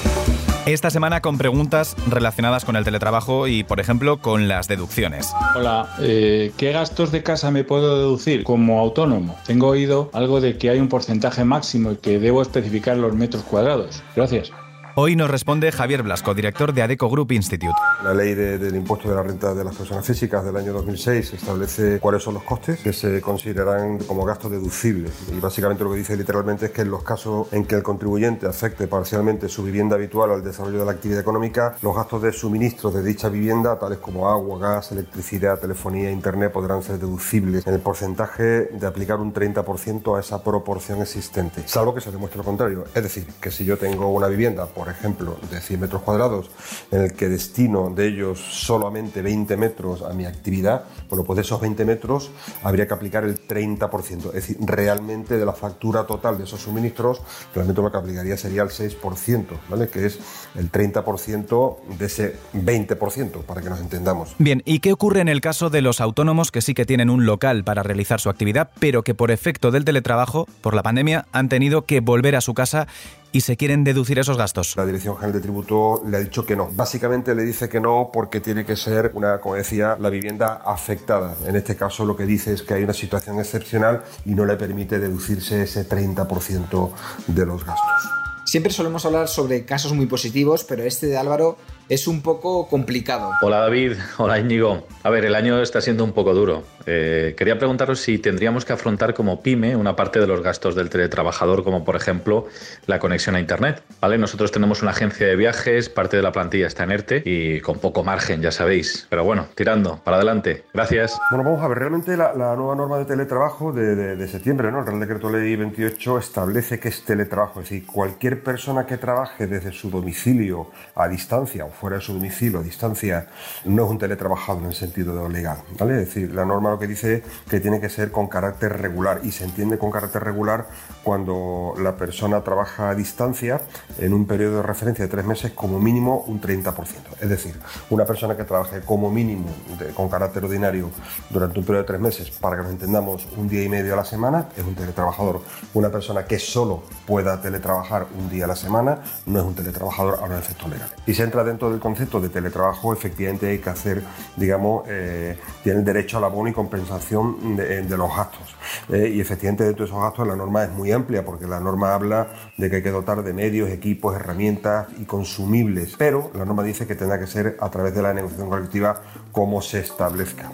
Esta 0.65 0.89
semana 0.89 1.21
con 1.21 1.37
preguntas 1.37 1.95
relacionadas 2.09 2.65
con 2.65 2.75
el 2.75 2.83
teletrabajo 2.83 3.47
y, 3.47 3.63
por 3.63 3.79
ejemplo, 3.79 4.17
con 4.17 4.47
las 4.47 4.67
deducciones. 4.67 5.31
Hola, 5.55 5.95
eh, 5.99 6.53
¿qué 6.57 6.71
gastos 6.71 7.11
de 7.11 7.21
casa 7.21 7.51
me 7.51 7.63
puedo 7.63 7.99
deducir 7.99 8.43
como 8.43 8.79
autónomo? 8.79 9.37
Tengo 9.45 9.67
oído 9.67 10.09
algo 10.11 10.41
de 10.41 10.57
que 10.57 10.71
hay 10.71 10.79
un 10.79 10.89
porcentaje 10.89 11.45
máximo 11.45 11.91
y 11.91 11.97
que 11.97 12.17
debo 12.17 12.41
especificar 12.41 12.97
los 12.97 13.13
metros 13.13 13.43
cuadrados. 13.43 14.01
Gracias. 14.15 14.51
Hoy 14.97 15.17
nos 15.17 15.29
responde 15.29 15.73
Javier 15.73 16.03
Blasco, 16.03 16.33
director 16.33 16.73
de 16.73 16.81
ADECO 16.81 17.09
Group 17.09 17.33
Institute. 17.33 17.75
La 18.01 18.13
ley 18.13 18.33
del 18.33 18.73
impuesto 18.77 19.09
de 19.09 19.15
la 19.15 19.23
renta 19.23 19.53
de 19.53 19.61
las 19.61 19.75
personas 19.75 20.05
físicas 20.05 20.45
del 20.45 20.55
año 20.55 20.71
2006 20.71 21.33
establece 21.33 21.99
cuáles 21.99 22.23
son 22.23 22.35
los 22.35 22.43
costes 22.43 22.79
que 22.79 22.93
se 22.93 23.19
considerarán 23.19 23.97
como 23.97 24.23
gastos 24.23 24.51
deducibles. 24.51 25.11
Y 25.35 25.39
básicamente 25.41 25.83
lo 25.83 25.91
que 25.91 25.97
dice 25.97 26.15
literalmente 26.15 26.67
es 26.67 26.71
que 26.71 26.83
en 26.83 26.91
los 26.91 27.03
casos 27.03 27.51
en 27.51 27.65
que 27.65 27.75
el 27.75 27.83
contribuyente 27.83 28.47
afecte 28.47 28.87
parcialmente 28.87 29.49
su 29.49 29.63
vivienda 29.63 29.97
habitual 29.97 30.31
al 30.31 30.41
desarrollo 30.41 30.79
de 30.79 30.85
la 30.85 30.93
actividad 30.93 31.19
económica, 31.19 31.75
los 31.81 31.93
gastos 31.93 32.21
de 32.21 32.31
suministro 32.31 32.89
de 32.89 33.03
dicha 33.03 33.27
vivienda, 33.27 33.77
tales 33.77 33.97
como 33.97 34.29
agua, 34.29 34.59
gas, 34.59 34.93
electricidad, 34.93 35.59
telefonía, 35.59 36.09
internet, 36.09 36.53
podrán 36.53 36.81
ser 36.83 36.99
deducibles 36.99 37.67
en 37.67 37.73
el 37.73 37.81
porcentaje 37.81 38.69
de 38.71 38.87
aplicar 38.87 39.19
un 39.19 39.33
30% 39.33 40.15
a 40.15 40.21
esa 40.21 40.41
proporción 40.41 41.01
existente, 41.01 41.63
salvo 41.65 41.93
que 41.93 41.99
se 41.99 42.11
demuestre 42.11 42.37
lo 42.37 42.45
contrario. 42.45 42.85
Es 42.95 43.03
decir, 43.03 43.27
que 43.41 43.51
si 43.51 43.65
yo 43.65 43.77
tengo 43.77 44.07
una 44.07 44.27
vivienda, 44.27 44.67
por 44.85 44.93
ejemplo, 44.93 45.37
de 45.49 45.59
100 45.59 45.79
metros 45.79 46.03
cuadrados, 46.03 46.51
en 46.91 47.01
el 47.01 47.13
que 47.13 47.27
destino 47.27 47.89
de 47.89 48.07
ellos 48.07 48.39
solamente 48.39 49.23
20 49.23 49.57
metros 49.57 50.03
a 50.03 50.13
mi 50.13 50.25
actividad, 50.25 50.83
bueno, 51.09 51.23
pues 51.23 51.37
de 51.37 51.41
esos 51.41 51.59
20 51.59 51.85
metros 51.85 52.29
habría 52.61 52.87
que 52.87 52.93
aplicar 52.93 53.23
el 53.23 53.47
30%. 53.47 54.27
Es 54.27 54.33
decir, 54.33 54.57
realmente 54.59 55.39
de 55.39 55.45
la 55.45 55.53
factura 55.53 56.05
total 56.05 56.37
de 56.37 56.43
esos 56.43 56.61
suministros, 56.61 57.23
realmente 57.55 57.81
lo 57.81 57.91
que 57.91 57.97
aplicaría 57.97 58.37
sería 58.37 58.61
el 58.61 58.69
6%, 58.69 59.45
¿vale? 59.69 59.87
Que 59.87 60.05
es 60.05 60.19
el 60.53 60.71
30% 60.71 61.77
de 61.97 62.05
ese 62.05 62.35
20%, 62.53 63.41
para 63.41 63.61
que 63.61 63.69
nos 63.69 63.79
entendamos. 63.79 64.35
Bien, 64.37 64.61
¿y 64.65 64.81
qué 64.81 64.93
ocurre 64.93 65.21
en 65.21 65.29
el 65.29 65.41
caso 65.41 65.71
de 65.71 65.81
los 65.81 65.99
autónomos 65.99 66.51
que 66.51 66.61
sí 66.61 66.75
que 66.75 66.85
tienen 66.85 67.09
un 67.09 67.25
local 67.25 67.63
para 67.63 67.81
realizar 67.81 68.21
su 68.21 68.29
actividad, 68.29 68.69
pero 68.79 69.01
que 69.01 69.15
por 69.15 69.31
efecto 69.31 69.71
del 69.71 69.83
teletrabajo, 69.83 70.45
por 70.61 70.75
la 70.75 70.83
pandemia, 70.83 71.25
han 71.31 71.49
tenido 71.49 71.85
que 71.85 72.01
volver 72.01 72.35
a 72.35 72.41
su 72.41 72.53
casa 72.53 72.87
y 73.35 73.41
se 73.41 73.57
quieren 73.57 73.83
deducir 73.83 74.17
esos 74.17 74.37
gastos? 74.37 74.77
La 74.77 74.85
Dirección 74.85 75.15
General 75.17 75.33
de 75.33 75.41
Tributo 75.41 76.01
le 76.07 76.15
ha 76.15 76.19
dicho 76.21 76.45
que 76.45 76.55
no. 76.55 76.69
Básicamente 76.71 77.35
le 77.35 77.43
dice 77.43 77.67
que 77.67 77.81
no 77.81 78.09
porque 78.13 78.39
tiene 78.39 78.63
que 78.63 78.77
ser 78.77 79.11
una, 79.13 79.39
como 79.41 79.55
decía, 79.55 79.97
la 79.99 80.09
vivienda 80.09 80.61
afectada. 80.65 81.35
En 81.45 81.57
este 81.57 81.75
caso 81.75 82.05
lo 82.05 82.15
que 82.15 82.25
dice 82.25 82.53
es 82.53 82.61
que 82.61 82.75
hay 82.75 82.85
una 82.85 82.93
situación 82.93 83.37
excepcional 83.37 84.03
y 84.23 84.35
no 84.35 84.45
le 84.45 84.55
permite 84.55 84.99
deducirse 84.99 85.63
ese 85.63 85.85
30% 85.85 86.91
de 87.27 87.45
los 87.45 87.65
gastos. 87.65 88.09
Siempre 88.45 88.71
solemos 88.71 89.05
hablar 89.05 89.27
sobre 89.27 89.65
casos 89.65 89.91
muy 89.91 90.05
positivos, 90.05 90.63
pero 90.63 90.83
este 90.83 91.07
de 91.07 91.17
Álvaro 91.17 91.57
es 91.89 92.07
un 92.07 92.21
poco 92.21 92.67
complicado. 92.67 93.31
Hola 93.41 93.59
David, 93.59 93.93
hola 94.17 94.39
Íñigo. 94.39 94.87
A 95.03 95.09
ver, 95.09 95.25
el 95.25 95.35
año 95.35 95.61
está 95.61 95.81
siendo 95.81 96.03
un 96.03 96.13
poco 96.13 96.33
duro. 96.33 96.63
Eh, 96.87 97.33
quería 97.37 97.57
preguntaros 97.57 97.99
si 97.99 98.17
tendríamos 98.17 98.65
que 98.65 98.73
afrontar 98.73 99.13
como 99.13 99.41
pyme 99.41 99.75
una 99.75 99.95
parte 99.95 100.19
de 100.19 100.27
los 100.27 100.41
gastos 100.41 100.75
del 100.75 100.89
teletrabajador, 100.89 101.63
como 101.63 101.83
por 101.83 101.95
ejemplo 101.95 102.47
la 102.87 102.99
conexión 102.99 103.35
a 103.35 103.39
Internet. 103.39 103.83
¿vale? 104.01 104.17
Nosotros 104.17 104.51
tenemos 104.51 104.81
una 104.81 104.91
agencia 104.91 105.27
de 105.27 105.35
viajes, 105.35 105.89
parte 105.89 106.17
de 106.17 106.23
la 106.23 106.31
plantilla 106.31 106.67
está 106.67 106.83
en 106.83 106.91
ERTE 106.91 107.23
y 107.25 107.61
con 107.61 107.79
poco 107.79 108.03
margen, 108.03 108.41
ya 108.41 108.51
sabéis. 108.51 109.07
Pero 109.09 109.23
bueno, 109.23 109.47
tirando, 109.55 109.99
para 110.03 110.17
adelante. 110.17 110.63
Gracias. 110.73 111.19
Bueno, 111.29 111.43
vamos 111.43 111.63
a 111.63 111.67
ver, 111.67 111.79
realmente 111.79 112.17
la, 112.17 112.33
la 112.33 112.55
nueva 112.55 112.75
norma 112.75 112.97
de 112.97 113.05
teletrabajo 113.05 113.71
de, 113.71 113.95
de, 113.95 114.15
de, 114.15 114.27
septiembre, 114.27 114.71
¿no? 114.71 114.79
el 114.79 114.87
Real 114.87 114.99
Decreto 114.99 115.29
Ley 115.29 115.55
28 115.55 116.17
establece 116.17 116.79
que 116.79 116.89
es 116.89 117.03
teletrabajo, 117.03 117.61
es 117.61 117.69
decir, 117.69 117.85
cualquier 117.85 118.43
persona 118.43 118.85
que 118.85 118.97
trabaje 118.97 119.47
desde 119.47 119.71
su 119.71 119.89
domicilio 119.89 120.71
a 120.95 121.07
distancia 121.07 121.65
o 121.65 121.74
fuera 121.79 121.97
de 121.97 122.01
su 122.01 122.13
domicilio 122.13 122.59
a 122.59 122.63
distancia 122.63 123.27
no 123.65 123.85
es 123.85 123.91
un 123.91 123.97
teletrabajador 123.97 124.63
en 124.63 124.69
el 124.69 124.75
sentido 124.75 125.27
legal. 125.29 125.57
¿vale? 125.79 126.01
Es 126.01 126.07
decir, 126.07 126.33
la 126.33 126.45
norma 126.45 126.71
lo 126.71 126.79
que 126.79 126.87
dice 126.87 127.15
es 127.15 127.23
que 127.49 127.59
tiene 127.59 127.79
que 127.79 127.89
ser 127.89 128.11
con 128.11 128.27
carácter 128.27 128.81
regular 128.81 129.21
y 129.23 129.31
se 129.31 129.43
entiende 129.43 129.77
con 129.77 129.91
carácter 129.91 130.23
regular 130.23 130.67
cuando 131.03 131.73
la 131.79 131.95
persona 131.95 132.41
trabaja 132.41 132.89
a 132.89 132.95
distancia 132.95 133.61
en 133.99 134.13
un 134.13 134.25
periodo 134.25 134.57
de 134.57 134.63
referencia 134.63 135.05
de 135.05 135.11
tres 135.11 135.25
meses 135.25 135.51
como 135.51 135.79
mínimo 135.79 136.23
un 136.27 136.41
30%. 136.41 136.73
Es 137.21 137.29
decir, 137.29 137.59
una 137.89 138.05
persona 138.05 138.35
que 138.35 138.43
trabaje 138.43 138.81
como 138.81 139.11
mínimo 139.11 139.47
de, 139.79 139.87
con 139.87 140.09
carácter 140.09 140.43
ordinario 140.43 140.89
durante 141.29 141.59
un 141.59 141.65
periodo 141.65 141.83
de 141.83 141.87
tres 141.87 141.99
meses, 141.99 142.31
para 142.31 142.57
que 142.57 142.63
nos 142.63 142.71
entendamos, 142.71 143.27
un 143.37 143.47
día 143.47 143.63
y 143.63 143.69
medio 143.69 143.93
a 143.93 143.97
la 143.97 144.05
semana, 144.05 144.49
es 144.57 144.63
un 144.63 144.75
teletrabajador. 144.75 145.41
Una 145.73 145.89
persona 145.89 146.25
que 146.25 146.39
solo 146.39 146.83
pueda 147.05 147.41
teletrabajar 147.41 148.07
un 148.17 148.29
día 148.29 148.45
a 148.45 148.47
la 148.47 148.55
semana 148.55 148.99
no 149.25 149.39
es 149.39 149.45
un 149.45 149.55
teletrabajador 149.55 150.19
a 150.23 150.27
los 150.27 150.39
efectos 150.39 150.69
legales. 150.69 150.93
Y 151.05 151.13
se 151.13 151.23
entra 151.23 151.43
dentro 151.43 151.64
del 151.69 151.79
concepto 151.79 152.19
de 152.19 152.29
teletrabajo, 152.29 152.93
efectivamente 152.93 153.47
hay 153.47 153.59
que 153.59 153.69
hacer, 153.69 154.03
digamos, 154.35 154.83
eh, 154.87 155.37
tiene 155.63 155.79
el 155.79 155.85
derecho 155.85 156.17
al 156.17 156.25
abono 156.25 156.49
y 156.49 156.53
compensación 156.53 157.55
de, 157.55 157.83
de 157.83 157.97
los 157.97 158.15
gastos. 158.15 158.55
Eh, 158.89 159.11
y 159.15 159.21
efectivamente 159.21 159.63
dentro 159.63 159.85
de 159.85 159.91
esos 159.91 160.01
gastos 160.01 160.27
la 160.27 160.35
norma 160.35 160.63
es 160.63 160.71
muy 160.71 160.91
amplia 160.91 161.23
porque 161.23 161.47
la 161.47 161.59
norma 161.59 161.93
habla 161.93 162.27
de 162.57 162.69
que 162.69 162.77
hay 162.77 162.83
que 162.83 162.91
dotar 162.91 163.23
de 163.23 163.33
medios, 163.33 163.69
equipos, 163.69 164.15
herramientas 164.15 164.87
y 164.99 165.05
consumibles, 165.05 165.95
pero 165.97 166.31
la 166.33 166.45
norma 166.45 166.63
dice 166.63 166.87
que 166.87 166.95
tendrá 166.95 167.19
que 167.19 167.27
ser 167.27 167.57
a 167.59 167.69
través 167.69 167.93
de 167.95 168.01
la 168.01 168.13
negociación 168.13 168.49
colectiva 168.49 169.01
como 169.31 169.61
se 169.61 169.79
establezca. 169.79 170.51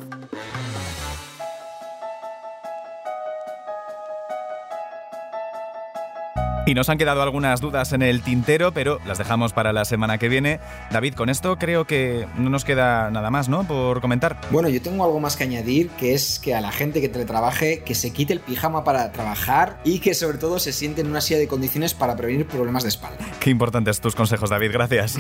Y 6.72 6.74
nos 6.74 6.88
han 6.88 6.98
quedado 6.98 7.22
algunas 7.22 7.60
dudas 7.60 7.92
en 7.92 8.02
el 8.02 8.22
tintero, 8.22 8.72
pero 8.72 9.02
las 9.06 9.18
dejamos 9.18 9.52
para 9.52 9.74
la 9.74 9.84
semana 9.84 10.18
que 10.18 10.30
viene. 10.30 10.62
David, 10.90 11.16
con 11.16 11.28
esto 11.28 11.58
creo 11.58 11.84
que 11.84 12.26
no 12.38 12.50
nos 12.50 12.64
queda 12.64 13.12
nada 13.12 13.30
más, 13.30 13.50
¿no? 13.50 13.68
Por 13.68 14.00
comentar. 14.00 14.40
Bueno, 14.52 14.70
yo 14.70 14.82
tengo 14.82 15.04
algo 15.04 15.20
más 15.20 15.36
que 15.36 15.44
añadir, 15.44 15.90
que 15.90 16.14
es 16.14 16.40
que 16.40 16.56
a 16.56 16.62
la 16.62 16.72
gente 16.72 17.02
que 17.02 17.10
teletrabaje, 17.10 17.84
que 17.84 17.94
se 17.94 18.12
quite 18.14 18.32
el 18.32 18.40
pijama 18.40 18.86
para 18.86 19.12
trabajar 19.12 19.82
y 19.84 20.00
que 20.00 20.14
sobre 20.14 20.38
todo 20.38 20.60
se 20.60 20.72
siente 20.72 21.02
en 21.02 21.08
una 21.08 21.20
silla 21.20 21.40
de 21.42 21.50
condiciones 21.50 21.94
para 21.94 22.16
prevenir 22.16 22.48
problemas 22.48 22.84
de 22.84 22.90
espalda. 22.90 23.18
Qué 23.42 23.50
importantes 23.50 24.00
tus 24.00 24.16
consejos, 24.16 24.50
David, 24.50 24.72
gracias. 24.72 25.18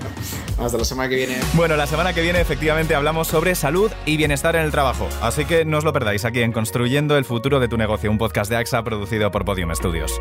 Hasta 0.58 0.78
la 0.78 0.84
semana 0.86 1.10
que 1.10 1.16
viene. 1.16 1.36
Bueno, 1.52 1.76
la 1.76 1.86
semana 1.86 2.14
que 2.14 2.22
viene 2.22 2.40
efectivamente 2.40 2.94
hablamos 2.94 3.28
sobre 3.28 3.54
salud 3.56 3.92
y 4.06 4.16
bienestar 4.16 4.56
en 4.56 4.62
el 4.62 4.70
trabajo, 4.70 5.06
así 5.20 5.44
que 5.44 5.66
no 5.66 5.76
os 5.76 5.84
lo 5.84 5.92
perdáis 5.92 6.24
aquí 6.24 6.40
en 6.40 6.52
Construyendo 6.52 7.18
el 7.18 7.26
futuro 7.26 7.60
de 7.60 7.68
tu 7.68 7.76
negocio, 7.76 8.10
un 8.10 8.16
podcast 8.16 8.48
de 8.50 8.56
AXA 8.56 8.82
producido 8.84 9.30
por 9.30 9.44
Podium 9.44 9.74
Studios. 9.74 10.18